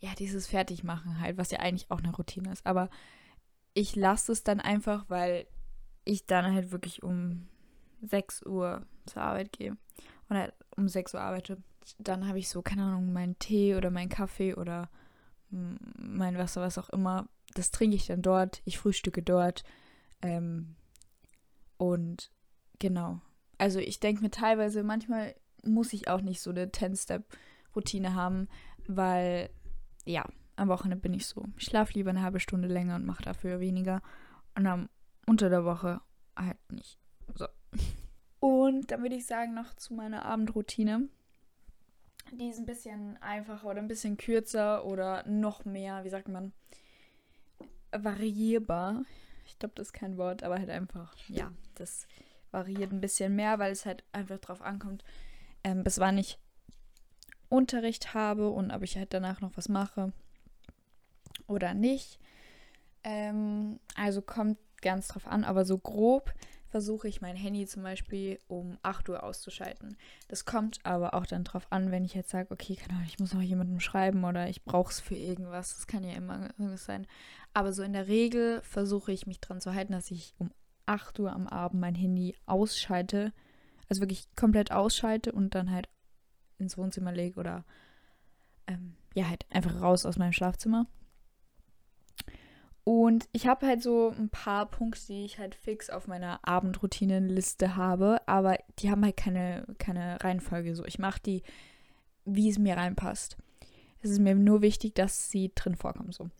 ja, 0.00 0.14
dieses 0.18 0.46
Fertigmachen 0.46 1.20
halt, 1.20 1.36
was 1.36 1.50
ja 1.50 1.60
eigentlich 1.60 1.90
auch 1.90 2.00
eine 2.00 2.14
Routine 2.14 2.52
ist. 2.52 2.66
Aber 2.66 2.88
ich 3.74 3.94
lasse 3.96 4.32
es 4.32 4.42
dann 4.42 4.60
einfach, 4.60 5.04
weil 5.08 5.46
ich 6.04 6.26
dann 6.26 6.54
halt 6.54 6.72
wirklich 6.72 7.02
um 7.02 7.48
6 8.02 8.44
Uhr 8.46 8.86
zur 9.06 9.22
Arbeit 9.22 9.52
gehe 9.52 9.76
und 10.28 10.36
halt 10.36 10.54
um 10.76 10.88
6 10.88 11.14
Uhr 11.14 11.20
arbeite. 11.20 11.58
Dann 11.98 12.28
habe 12.28 12.38
ich 12.38 12.48
so, 12.48 12.62
keine 12.62 12.84
Ahnung, 12.84 13.12
meinen 13.12 13.38
Tee 13.38 13.74
oder 13.74 13.90
meinen 13.90 14.08
Kaffee 14.08 14.54
oder 14.54 14.88
mein 15.50 16.38
Wasser, 16.38 16.60
was 16.60 16.78
auch 16.78 16.90
immer. 16.90 17.28
Das 17.54 17.70
trinke 17.70 17.96
ich 17.96 18.06
dann 18.06 18.22
dort. 18.22 18.62
Ich 18.64 18.78
frühstücke 18.78 19.22
dort. 19.22 19.64
Ähm, 20.22 20.76
und 21.76 22.30
genau. 22.78 23.20
Also 23.58 23.80
ich 23.80 24.00
denke 24.00 24.22
mir 24.22 24.30
teilweise, 24.30 24.82
manchmal 24.84 25.34
muss 25.64 25.92
ich 25.92 26.08
auch 26.08 26.20
nicht 26.20 26.40
so 26.40 26.50
eine 26.50 26.66
10-Step-Routine 26.66 28.14
haben, 28.14 28.48
weil 28.86 29.50
ja, 30.04 30.24
am 30.56 30.68
Wochenende 30.68 31.00
bin 31.02 31.14
ich 31.14 31.26
so. 31.26 31.44
Ich 31.56 31.64
schlafe 31.64 31.94
lieber 31.94 32.10
eine 32.10 32.22
halbe 32.22 32.40
Stunde 32.40 32.68
länger 32.68 32.96
und 32.96 33.06
mache 33.06 33.22
dafür 33.22 33.60
weniger. 33.60 34.02
Und 34.54 34.66
am 34.66 34.88
unter 35.26 35.48
der 35.48 35.64
Woche 35.64 36.00
halt 36.36 36.58
nicht. 36.70 36.99
So. 37.36 37.46
Und 38.40 38.90
dann 38.90 39.02
würde 39.02 39.16
ich 39.16 39.26
sagen, 39.26 39.54
noch 39.54 39.74
zu 39.74 39.94
meiner 39.94 40.24
Abendroutine. 40.24 41.08
Die 42.32 42.48
ist 42.48 42.58
ein 42.58 42.66
bisschen 42.66 43.16
einfacher 43.22 43.68
oder 43.68 43.80
ein 43.80 43.88
bisschen 43.88 44.16
kürzer 44.16 44.84
oder 44.84 45.26
noch 45.26 45.64
mehr, 45.64 46.04
wie 46.04 46.10
sagt 46.10 46.28
man, 46.28 46.52
variierbar. 47.92 49.02
Ich 49.46 49.58
glaube, 49.58 49.74
das 49.74 49.88
ist 49.88 49.92
kein 49.92 50.16
Wort, 50.16 50.42
aber 50.42 50.58
halt 50.58 50.70
einfach, 50.70 51.14
ja, 51.28 51.52
das 51.74 52.06
variiert 52.50 52.92
ein 52.92 53.00
bisschen 53.00 53.34
mehr, 53.34 53.58
weil 53.58 53.72
es 53.72 53.84
halt 53.84 54.04
einfach 54.12 54.38
drauf 54.38 54.62
ankommt, 54.62 55.04
ähm, 55.64 55.82
bis 55.82 55.98
wann 55.98 56.18
ich 56.18 56.38
Unterricht 57.48 58.14
habe 58.14 58.48
und 58.50 58.70
ob 58.70 58.82
ich 58.82 58.96
halt 58.96 59.12
danach 59.12 59.40
noch 59.40 59.56
was 59.56 59.68
mache 59.68 60.12
oder 61.46 61.74
nicht. 61.74 62.20
Ähm, 63.02 63.80
also 63.96 64.22
kommt 64.22 64.58
ganz 64.82 65.08
drauf 65.08 65.26
an, 65.26 65.44
aber 65.44 65.64
so 65.64 65.78
grob 65.78 66.32
versuche 66.70 67.08
ich 67.08 67.20
mein 67.20 67.36
Handy 67.36 67.66
zum 67.66 67.82
Beispiel 67.82 68.38
um 68.46 68.78
8 68.82 69.08
Uhr 69.08 69.22
auszuschalten. 69.24 69.96
Das 70.28 70.44
kommt 70.44 70.78
aber 70.84 71.14
auch 71.14 71.26
dann 71.26 71.44
drauf 71.44 71.66
an, 71.70 71.90
wenn 71.90 72.04
ich 72.04 72.14
jetzt 72.14 72.30
sage, 72.30 72.50
okay, 72.50 72.76
keine 72.76 72.94
Ahnung, 72.94 73.08
ich 73.08 73.18
muss 73.18 73.34
noch 73.34 73.42
jemandem 73.42 73.80
schreiben 73.80 74.24
oder 74.24 74.48
ich 74.48 74.64
brauche 74.64 74.92
es 74.92 75.00
für 75.00 75.16
irgendwas. 75.16 75.74
Das 75.74 75.86
kann 75.86 76.04
ja 76.04 76.14
immer 76.14 76.50
irgendwas 76.58 76.84
sein. 76.84 77.06
Aber 77.52 77.72
so 77.72 77.82
in 77.82 77.92
der 77.92 78.06
Regel 78.06 78.62
versuche 78.62 79.10
ich 79.12 79.26
mich 79.26 79.40
dran 79.40 79.60
zu 79.60 79.74
halten, 79.74 79.92
dass 79.92 80.10
ich 80.12 80.34
um 80.38 80.52
8 80.86 81.18
Uhr 81.18 81.32
am 81.32 81.48
Abend 81.48 81.80
mein 81.80 81.96
Handy 81.96 82.36
ausschalte. 82.46 83.32
Also 83.88 84.00
wirklich 84.00 84.28
komplett 84.36 84.70
ausschalte 84.70 85.32
und 85.32 85.56
dann 85.56 85.72
halt 85.72 85.88
ins 86.58 86.78
Wohnzimmer 86.78 87.10
lege 87.10 87.40
oder 87.40 87.64
ähm, 88.68 88.94
ja, 89.14 89.28
halt 89.28 89.44
einfach 89.50 89.80
raus 89.82 90.06
aus 90.06 90.18
meinem 90.18 90.32
Schlafzimmer. 90.32 90.86
Und 92.84 93.28
ich 93.32 93.46
habe 93.46 93.66
halt 93.66 93.82
so 93.82 94.12
ein 94.18 94.30
paar 94.30 94.66
Punkte, 94.66 95.00
die 95.08 95.24
ich 95.24 95.38
halt 95.38 95.54
fix 95.54 95.90
auf 95.90 96.06
meiner 96.06 96.40
Abendroutinenliste 96.42 97.76
habe, 97.76 98.20
aber 98.26 98.58
die 98.78 98.90
haben 98.90 99.04
halt 99.04 99.16
keine, 99.16 99.64
keine 99.78 100.22
Reihenfolge. 100.22 100.74
So, 100.74 100.84
ich 100.84 100.98
mache 100.98 101.20
die, 101.20 101.42
wie 102.24 102.48
es 102.48 102.58
mir 102.58 102.76
reinpasst. 102.76 103.36
Es 104.02 104.10
ist 104.10 104.18
mir 104.18 104.34
nur 104.34 104.62
wichtig, 104.62 104.94
dass 104.94 105.30
sie 105.30 105.52
drin 105.54 105.76
vorkommen. 105.76 106.12
So. 106.12 106.30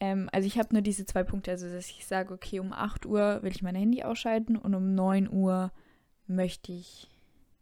Ähm, 0.00 0.28
also 0.32 0.46
ich 0.46 0.58
habe 0.58 0.72
nur 0.72 0.82
diese 0.82 1.06
zwei 1.06 1.22
Punkte, 1.22 1.52
also 1.52 1.70
dass 1.70 1.88
ich 1.88 2.06
sage, 2.06 2.34
okay, 2.34 2.58
um 2.58 2.72
8 2.72 3.06
Uhr 3.06 3.42
will 3.42 3.52
ich 3.52 3.62
mein 3.62 3.76
Handy 3.76 4.02
ausschalten 4.02 4.56
und 4.56 4.74
um 4.74 4.94
9 4.94 5.30
Uhr 5.30 5.72
möchte 6.26 6.72
ich 6.72 7.08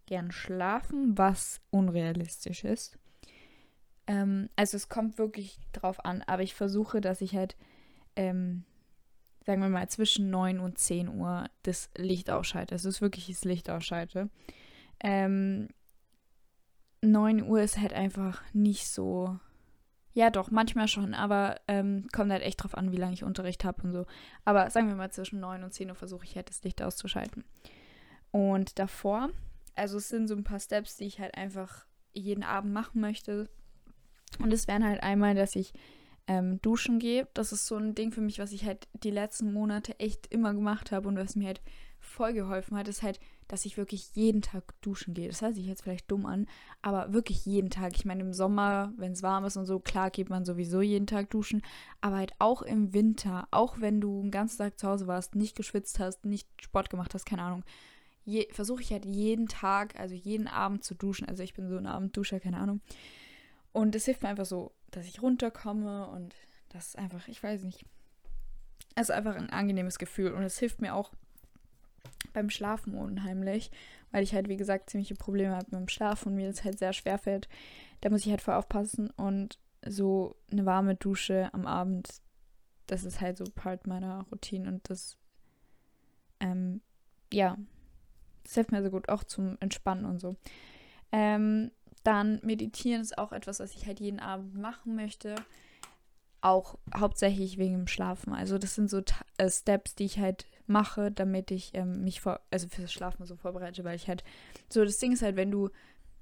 gern 0.07 0.33
schlafen, 0.33 1.16
was 1.16 1.61
unrealistisch 1.71 2.64
ist. 2.64 2.99
Ähm, 4.07 4.49
also 4.57 4.77
es 4.77 4.88
kommt 4.88 5.18
wirklich 5.18 5.59
drauf 5.73 6.05
an, 6.05 6.23
aber 6.27 6.42
ich 6.42 6.55
versuche, 6.55 7.01
dass 7.01 7.21
ich 7.21 7.37
halt, 7.37 7.57
ähm, 8.16 8.64
sagen 9.44 9.61
wir 9.61 9.68
mal, 9.68 9.88
zwischen 9.88 10.31
9 10.31 10.61
und 10.61 10.79
10 10.79 11.09
Uhr 11.09 11.48
das 11.62 11.90
Licht 11.96 12.31
ausschalte. 12.31 12.75
Also 12.75 12.88
es 12.88 12.96
ist 12.96 13.03
wirklich 13.03 13.27
das 13.27 13.44
Licht 13.44 13.70
ausschalte. 13.70 14.31
Ähm, 15.01 15.68
9 17.03 17.42
Uhr 17.42 17.61
ist 17.61 17.79
halt 17.79 17.92
einfach 17.92 18.42
nicht 18.53 18.87
so. 18.88 19.38
Ja, 20.14 20.31
doch, 20.31 20.51
manchmal 20.51 20.88
schon, 20.88 21.14
aber 21.14 21.61
ähm, 21.68 22.07
kommt 22.12 22.31
halt 22.31 22.42
echt 22.42 22.62
drauf 22.62 22.77
an, 22.77 22.92
wie 22.92 22.98
lange 22.98 23.14
ich 23.14 23.25
Unterricht 23.25 23.64
habe 23.64 23.83
und 23.83 23.92
so. 23.92 24.07
Aber 24.44 24.70
sagen 24.70 24.88
wir 24.88 24.94
mal, 24.94 25.11
zwischen 25.11 25.40
9 25.40 25.64
und 25.64 25.72
10 25.72 25.88
Uhr 25.88 25.96
versuche 25.96 26.25
ich 26.25 26.37
halt 26.37 26.51
das 26.51 26.62
Licht 26.62 26.83
auszuschalten. 26.83 27.44
Und 28.31 28.79
davor, 28.79 29.31
also 29.75 29.96
es 29.96 30.09
sind 30.09 30.29
so 30.29 30.35
ein 30.35 30.44
paar 30.44 30.61
Steps, 30.61 30.96
die 30.96 31.07
ich 31.07 31.18
halt 31.18 31.35
einfach 31.35 31.87
jeden 32.12 32.44
Abend 32.44 32.72
machen 32.72 33.01
möchte. 33.01 33.48
Und 34.38 34.53
es 34.53 34.68
wären 34.68 34.85
halt 34.85 35.03
einmal, 35.03 35.35
dass 35.35 35.57
ich 35.57 35.72
ähm, 36.27 36.61
duschen 36.63 36.99
gehe. 36.99 37.27
Das 37.35 37.53
ist 37.53 37.67
so 37.67 37.77
ein 37.77 37.95
Ding 37.95 38.13
für 38.13 38.21
mich, 38.21 38.39
was 38.39 38.53
ich 38.53 38.65
halt 38.65 38.89
die 39.03 39.11
letzten 39.11 39.53
Monate 39.53 39.99
echt 39.99 40.27
immer 40.29 40.55
gemacht 40.55 40.93
habe 40.93 41.09
und 41.09 41.17
was 41.17 41.37
mir 41.37 41.49
halt 41.49 41.61
voll 42.01 42.33
geholfen 42.33 42.77
hat, 42.77 42.89
ist 42.89 43.03
halt, 43.03 43.21
dass 43.49 43.65
ich 43.65 43.77
wirklich 43.77 44.15
jeden 44.15 44.43
Tag 44.43 44.75
duschen 44.81 45.15
gehe. 45.15 45.29
Das 45.29 45.43
hört 45.43 45.55
sich 45.55 45.67
jetzt 45.67 45.83
vielleicht 45.83 46.11
dumm 46.11 46.27
an, 46.27 46.47
aber 46.81 47.13
wirklich 47.13 47.45
jeden 47.47 47.71
Tag. 47.71 47.95
Ich 47.95 48.05
meine, 48.05 48.23
im 48.23 48.33
Sommer, 48.33 48.93
wenn 48.97 49.13
es 49.13 49.23
warm 49.23 49.45
ist 49.45 49.57
und 49.57 49.67
so, 49.67 49.79
klar 49.79 50.11
geht 50.11 50.31
man 50.31 50.45
sowieso 50.45 50.81
jeden 50.81 51.07
Tag 51.07 51.31
duschen, 51.31 51.63
aber 52.01 52.17
halt 52.17 52.33
auch 52.39 52.63
im 52.63 52.93
Winter, 52.93 53.47
auch 53.51 53.81
wenn 53.81 54.01
du 54.01 54.21
einen 54.21 54.31
ganzen 54.31 54.59
Tag 54.59 54.79
zu 54.79 54.89
Hause 54.89 55.07
warst, 55.07 55.35
nicht 55.35 55.55
geschwitzt 55.55 56.01
hast, 56.01 56.25
nicht 56.25 56.49
Sport 56.61 56.91
gemacht 56.91 57.15
hast, 57.15 57.25
keine 57.25 57.43
Ahnung, 57.43 57.65
versuche 58.51 58.83
ich 58.83 58.93
halt 58.93 59.05
jeden 59.05 59.49
Tag, 59.49 59.99
also 59.99 60.15
jeden 60.15 60.49
Abend 60.49 60.85
zu 60.85 60.95
duschen. 60.95 61.29
Also 61.29 61.43
ich 61.43 61.55
bin 61.55 61.69
so 61.69 61.77
ein 61.77 61.87
Abendduscher, 61.87 62.41
keine 62.41 62.59
Ahnung. 62.59 62.81
Und 63.73 63.95
es 63.95 64.05
hilft 64.05 64.23
mir 64.23 64.29
einfach 64.29 64.47
so, 64.47 64.73
dass 64.92 65.07
ich 65.07 65.20
runterkomme 65.20 66.07
und 66.07 66.35
das 66.68 66.88
ist 66.88 66.98
einfach, 66.98 67.26
ich 67.28 67.42
weiß 67.42 67.64
nicht. 67.64 67.85
Es 68.94 69.09
ist 69.09 69.11
einfach 69.11 69.35
ein 69.37 69.50
angenehmes 69.50 69.98
Gefühl 69.98 70.33
und 70.33 70.42
es 70.42 70.59
hilft 70.59 70.81
mir 70.81 70.94
auch 70.94 71.12
beim 72.33 72.50
Schlafen 72.50 72.94
unheimlich, 72.94 73.70
weil 74.11 74.22
ich 74.22 74.35
halt, 74.35 74.48
wie 74.48 74.57
gesagt, 74.57 74.90
ziemliche 74.90 75.14
Probleme 75.14 75.57
habe 75.57 75.66
mit 75.70 75.81
dem 75.81 75.88
Schlaf 75.88 76.26
und 76.26 76.35
mir 76.35 76.46
das 76.46 76.64
halt 76.64 76.78
sehr 76.78 76.92
schwer 76.92 77.18
fällt. 77.18 77.48
Da 78.00 78.11
muss 78.11 78.24
ich 78.24 78.31
halt 78.31 78.42
voll 78.42 78.55
aufpassen 78.55 79.11
und 79.11 79.59
so 79.85 80.37
eine 80.50 80.64
warme 80.64 80.94
Dusche 80.94 81.50
am 81.52 81.66
Abend, 81.66 82.09
das 82.87 83.05
ist 83.05 83.20
halt 83.20 83.38
so 83.38 83.44
Part 83.44 83.87
meiner 83.87 84.26
Routine 84.31 84.68
und 84.68 84.88
das, 84.88 85.16
ähm, 86.40 86.83
ja, 87.33 87.57
das 88.44 88.55
hilft 88.55 88.72
mir 88.72 88.83
so 88.83 88.90
gut, 88.90 89.09
auch 89.09 89.24
zum 89.24 89.57
Entspannen 89.61 90.05
und 90.05 90.20
so. 90.20 90.37
Ähm, 91.11 91.70
dann 92.03 92.41
meditieren 92.43 93.03
ist 93.03 93.17
auch 93.19 93.33
etwas, 93.33 93.61
was 93.61 93.75
ich 93.75 93.87
halt 93.87 94.01
jeden 94.01 94.21
Abend 94.21 94.57
machen 94.57 94.97
möchte. 94.97 95.35
Auch 96.41 96.79
hauptsächlich 96.97 97.59
wegen 97.59 97.75
dem 97.75 97.87
Schlafen. 97.87 98.33
Also 98.33 98.59
das 98.59 98.75
sind 98.75 98.91
so 98.91 99.03
äh, 99.38 99.49
Steps, 99.49 99.95
die 99.95 100.05
ich 100.05 100.19
halt 100.19 100.47
mache, 100.67 101.12
damit 101.12 101.51
ich 101.51 101.73
ähm, 101.75 102.03
mich 102.03 102.21
vor, 102.21 102.41
also 102.51 102.69
fürs 102.69 102.93
Schlafen 102.93 103.27
so 103.27 103.37
vorbereite, 103.37 103.85
weil 103.85 103.97
ich 103.97 104.09
halt, 104.09 104.25
so 104.69 104.85
das 104.85 104.99
Ding 104.99 105.12
ist 105.12 105.23
halt, 105.23 105.37
wenn 105.37 105.51
du, 105.51 105.71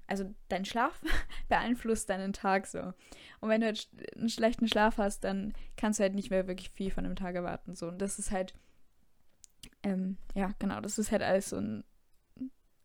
also 0.07 0.35
dein 0.49 0.65
Schlaf 0.65 1.01
beeinflusst 1.49 2.11
deinen 2.11 2.35
Tag 2.35 2.67
so. 2.67 2.81
Und 3.41 3.49
wenn 3.49 3.63
du 3.63 3.69
halt 3.69 3.89
einen 4.17 4.29
schlechten 4.29 4.69
Schlaf 4.69 4.99
hast, 4.99 5.25
dann 5.25 5.55
kannst 5.77 5.99
du 5.99 6.03
halt 6.03 6.15
nicht 6.15 6.31
mehr 6.31 6.47
wirklich 6.47 6.71
viel 6.71 6.91
von 6.91 7.05
dem 7.05 7.17
Tag 7.17 7.35
erwarten. 7.35 7.75
So. 7.75 7.89
Und 7.89 8.03
das 8.03 8.19
ist 8.19 8.31
halt, 8.31 8.53
ähm, 9.83 10.19
ja, 10.35 10.51
genau, 10.59 10.81
das 10.81 10.99
ist 10.99 11.11
halt 11.11 11.23
alles 11.23 11.51
so 11.51 11.57
ein 11.57 11.85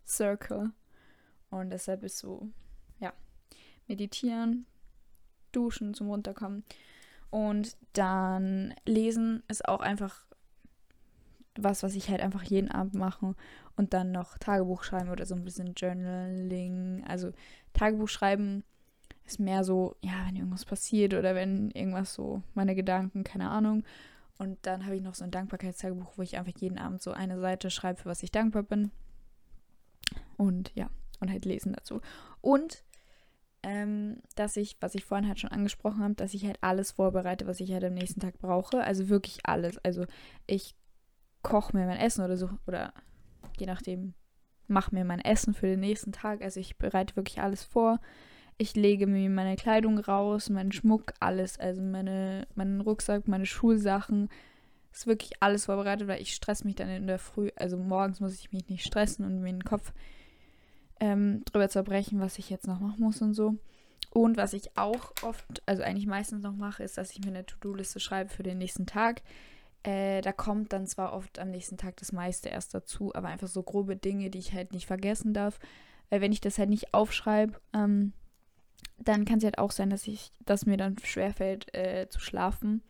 Circle. 0.06 0.72
Und 1.50 1.70
deshalb 1.72 2.04
ist 2.04 2.18
so, 2.18 2.50
meditieren, 3.88 4.66
duschen 5.52 5.94
zum 5.94 6.10
Runterkommen. 6.10 6.64
Und 7.30 7.76
dann 7.94 8.74
lesen 8.86 9.44
ist 9.48 9.68
auch 9.68 9.82
einfach 9.82 10.26
was, 11.58 11.84
was 11.84 11.96
ich 11.96 12.10
halt 12.10 12.22
einfach 12.22 12.44
jeden 12.44 12.70
Abend 12.70 12.96
mache. 12.96 13.36
Und 13.76 13.94
dann 13.94 14.12
noch 14.12 14.38
Tagebuch 14.38 14.84
schreiben 14.84 15.10
oder 15.10 15.26
so 15.26 15.36
ein 15.36 15.44
bisschen 15.44 15.74
Journaling. 15.76 17.04
Also 17.08 17.32
Tagebuch 17.74 18.10
schreiben 18.10 18.64
ist 19.26 19.40
mehr 19.40 19.64
so, 19.64 19.96
ja, 20.02 20.26
wenn 20.28 20.36
irgendwas 20.36 20.66
passiert 20.66 21.14
oder 21.14 21.36
wenn 21.36 21.72
irgendwas 21.72 22.14
so, 22.14 22.44
meine 22.54 22.76
Gedanken, 22.76 23.24
keine 23.24 23.50
Ahnung. 23.50 23.84
Und 24.38 24.58
dann 24.64 24.86
habe 24.86 24.96
ich 24.96 25.02
noch 25.02 25.16
so 25.16 25.24
ein 25.24 25.32
Dankbarkeitstagebuch, 25.32 26.18
wo 26.18 26.22
ich 26.22 26.38
einfach 26.38 26.58
jeden 26.60 26.78
Abend 26.78 27.02
so 27.02 27.12
eine 27.12 27.40
Seite 27.40 27.70
schreibe, 27.70 28.02
für 28.02 28.10
was 28.10 28.24
ich 28.24 28.32
dankbar 28.32 28.64
bin. 28.64 28.92
Und 30.38 30.72
ja, 30.76 30.90
und 31.20 31.32
halt 31.32 31.46
lesen 31.46 31.74
dazu. 31.74 32.02
Und 32.42 32.84
ähm, 33.66 34.22
dass 34.36 34.58
ich, 34.58 34.78
was 34.80 34.94
ich 34.94 35.06
vorhin 35.06 35.28
halt 35.28 35.40
schon 35.40 35.50
angesprochen 35.50 36.04
habe, 36.04 36.14
dass 36.14 36.36
ich 36.36 36.46
halt 36.46 36.60
alles 36.62 36.92
vorbereite, 36.92 37.48
was 37.48 37.60
ich 37.60 37.74
halt 37.74 37.84
am 37.84 37.96
nächsten 37.96 38.20
Tag 38.20 38.38
brauche. 38.38 38.84
Also 38.84 39.10
wirklich 39.10 39.40
alles. 39.44 39.80
Also 39.80 40.06
ich 40.46 40.76
koche 41.42 41.76
mir 41.76 41.88
mein 41.88 41.98
Essen 41.98 42.24
oder 42.24 42.38
so, 42.38 42.48
oder 42.68 42.94
je 43.58 43.66
nachdem, 43.66 44.14
mache 44.68 44.94
mir 44.94 45.04
mein 45.04 45.20
Essen 45.20 45.56
für 45.56 45.66
den 45.66 45.80
nächsten 45.80 46.12
Tag. 46.12 46.44
Also 46.44 46.60
ich 46.60 46.78
bereite 46.78 47.16
wirklich 47.16 47.42
alles 47.42 47.64
vor. 47.64 48.00
Ich 48.60 48.76
lege 48.76 49.08
mir 49.08 49.28
meine 49.32 49.56
Kleidung 49.56 49.98
raus, 49.98 50.52
meinen 50.52 50.72
Schmuck, 50.72 51.14
alles. 51.20 51.60
Also 51.60 51.82
meine, 51.82 52.48
meinen 52.54 52.82
Rucksack, 52.82 53.28
meine 53.28 53.48
Schulsachen. 53.48 54.30
Ist 54.92 55.08
wirklich 55.08 55.32
alles 55.40 55.66
vorbereitet, 55.66 56.08
weil 56.08 56.22
ich 56.22 56.36
stress 56.36 56.64
mich 56.64 56.76
dann 56.76 56.90
in 56.90 57.08
der 57.08 57.20
Früh. 57.20 57.50
Also 57.56 57.78
morgens 57.78 58.20
muss 58.20 58.36
ich 58.36 58.52
mich 58.52 58.70
nicht 58.70 58.86
stressen 58.86 59.26
und 59.26 59.42
mir 59.42 59.52
den 59.52 59.64
Kopf 59.64 59.92
ähm, 61.00 61.44
drüber 61.46 61.70
zerbrechen, 61.70 62.20
was 62.20 62.40
ich 62.40 62.50
jetzt 62.50 62.68
noch 62.68 62.80
machen 62.80 63.04
muss 63.04 63.22
und 63.22 63.34
so. 63.34 63.56
Und 64.12 64.38
was 64.38 64.54
ich 64.54 64.78
auch 64.78 65.12
oft, 65.24 65.62
also 65.66 65.84
eigentlich 65.84 66.08
meistens 66.08 66.42
noch 66.42 66.56
mache, 66.56 66.84
ist, 66.84 66.98
dass 66.98 67.12
ich 67.12 67.20
mir 67.20 67.32
eine 67.32 67.46
To-Do-Liste 67.46 68.00
schreibe 68.00 68.30
für 68.30 68.44
den 68.44 68.58
nächsten 68.58 68.86
Tag. 68.86 69.22
Äh, 69.84 70.22
da 70.22 70.32
kommt 70.32 70.72
dann 70.72 70.88
zwar 70.88 71.14
oft 71.14 71.38
am 71.38 71.52
nächsten 71.52 71.78
Tag 71.78 71.98
das 71.98 72.12
meiste 72.12 72.50
erst 72.50 72.74
dazu, 72.74 73.14
aber 73.14 73.28
einfach 73.28 73.50
so 73.50 73.62
grobe 73.62 73.98
Dinge, 73.98 74.30
die 74.30 74.40
ich 74.40 74.54
halt 74.54 74.72
nicht 74.72 74.86
vergessen 74.86 75.34
darf. 75.34 75.60
Weil 76.10 76.22
wenn 76.22 76.32
ich 76.32 76.40
das 76.40 76.58
halt 76.58 76.70
nicht 76.70 76.94
aufschreibe, 76.94 77.60
ähm, 77.74 78.14
dann 78.98 79.26
kann 79.26 79.40
es 79.40 79.44
halt 79.44 79.58
auch 79.58 79.72
sein, 79.72 79.90
dass 79.90 80.08
ich, 80.08 80.32
dass 80.46 80.66
mir 80.66 80.78
dann 80.78 80.98
schwerfällt 81.04 81.74
äh, 81.76 82.08
zu 82.10 82.20
schlafen, 82.20 82.84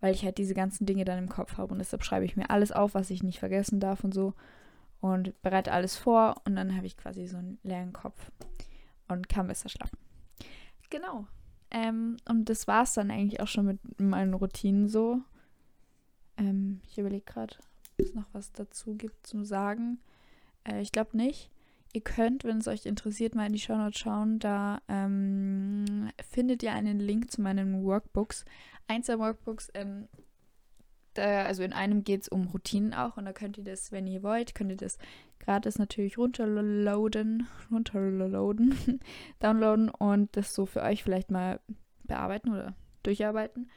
weil 0.00 0.14
ich 0.14 0.24
halt 0.24 0.38
diese 0.38 0.54
ganzen 0.54 0.86
Dinge 0.86 1.04
dann 1.04 1.18
im 1.18 1.28
Kopf 1.28 1.58
habe. 1.58 1.72
Und 1.72 1.78
deshalb 1.78 2.04
schreibe 2.04 2.24
ich 2.24 2.36
mir 2.36 2.50
alles 2.50 2.72
auf, 2.72 2.94
was 2.94 3.10
ich 3.10 3.22
nicht 3.22 3.38
vergessen 3.38 3.80
darf 3.80 4.02
und 4.02 4.14
so 4.14 4.32
und 5.04 5.40
bereite 5.42 5.70
alles 5.70 5.96
vor 5.96 6.40
und 6.46 6.56
dann 6.56 6.74
habe 6.74 6.86
ich 6.86 6.96
quasi 6.96 7.26
so 7.26 7.36
einen 7.36 7.58
leeren 7.62 7.92
Kopf 7.92 8.30
und 9.06 9.28
kann 9.28 9.48
besser 9.48 9.68
schlafen. 9.68 9.98
Genau. 10.88 11.26
Ähm, 11.70 12.16
und 12.26 12.48
das 12.48 12.66
war 12.66 12.84
es 12.84 12.94
dann 12.94 13.10
eigentlich 13.10 13.40
auch 13.40 13.48
schon 13.48 13.66
mit 13.66 14.00
meinen 14.00 14.32
Routinen 14.32 14.88
so. 14.88 15.20
Ähm, 16.38 16.80
ich 16.88 16.96
überlege 16.96 17.24
gerade, 17.24 17.54
ob 17.92 18.06
es 18.06 18.14
noch 18.14 18.24
was 18.32 18.52
dazu 18.52 18.94
gibt 18.94 19.26
zum 19.26 19.44
Sagen. 19.44 19.98
Äh, 20.66 20.80
ich 20.80 20.90
glaube 20.90 21.14
nicht. 21.18 21.50
Ihr 21.92 22.00
könnt, 22.00 22.44
wenn 22.44 22.58
es 22.58 22.66
euch 22.66 22.86
interessiert, 22.86 23.34
mal 23.34 23.46
in 23.46 23.52
die 23.52 23.58
Show 23.58 23.76
Notes 23.76 23.98
schauen. 23.98 24.38
Da 24.38 24.80
ähm, 24.88 26.08
findet 26.30 26.62
ihr 26.62 26.72
einen 26.72 26.98
Link 26.98 27.30
zu 27.30 27.42
meinen 27.42 27.84
Workbooks. 27.84 28.46
Eins 28.88 29.06
der 29.06 29.18
Workbooks 29.18 29.70
ähm, 29.74 30.08
da, 31.14 31.44
also 31.44 31.62
in 31.62 31.72
einem 31.72 32.04
geht 32.04 32.22
es 32.22 32.28
um 32.28 32.46
Routinen 32.48 32.94
auch 32.94 33.16
und 33.16 33.24
da 33.24 33.32
könnt 33.32 33.58
ihr 33.58 33.64
das, 33.64 33.92
wenn 33.92 34.06
ihr 34.06 34.22
wollt, 34.22 34.54
könnt 34.54 34.70
ihr 34.70 34.76
das 34.76 34.98
gratis 35.38 35.78
natürlich 35.78 36.18
runterladen, 36.18 37.46
runterladen, 37.70 39.00
downloaden 39.40 39.90
und 39.90 40.36
das 40.36 40.54
so 40.54 40.66
für 40.66 40.82
euch 40.82 41.02
vielleicht 41.02 41.30
mal 41.30 41.60
bearbeiten 42.04 42.50
oder 42.50 42.74
durcharbeiten. 43.02 43.70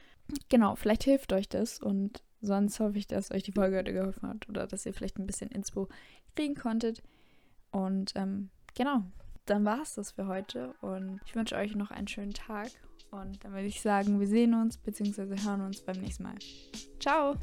Genau, 0.49 0.75
vielleicht 0.75 1.03
hilft 1.03 1.31
euch 1.33 1.47
das 1.47 1.79
und 1.79 2.23
sonst 2.41 2.79
hoffe 2.79 2.97
ich, 2.97 3.07
dass 3.07 3.31
euch 3.31 3.43
die 3.43 3.51
Folge 3.51 3.77
heute 3.77 3.93
geholfen 3.93 4.27
hat 4.27 4.47
oder 4.49 4.67
dass 4.67 4.85
ihr 4.85 4.93
vielleicht 4.93 5.17
ein 5.17 5.27
bisschen 5.27 5.49
Inspo 5.49 5.87
kriegen 6.35 6.55
konntet. 6.55 7.01
Und 7.71 8.13
ähm, 8.15 8.49
genau, 8.75 9.03
dann 9.45 9.65
war 9.65 9.81
es 9.81 9.95
das 9.95 10.11
für 10.11 10.27
heute 10.27 10.73
und 10.81 11.21
ich 11.25 11.35
wünsche 11.35 11.55
euch 11.55 11.75
noch 11.75 11.91
einen 11.91 12.07
schönen 12.07 12.33
Tag 12.33 12.69
und 13.11 13.43
dann 13.43 13.53
würde 13.53 13.67
ich 13.67 13.81
sagen, 13.81 14.19
wir 14.19 14.27
sehen 14.27 14.53
uns 14.53 14.77
bzw. 14.77 15.35
hören 15.43 15.61
uns 15.61 15.81
beim 15.81 15.99
nächsten 15.99 16.23
Mal. 16.23 16.35
Ciao! 16.99 17.35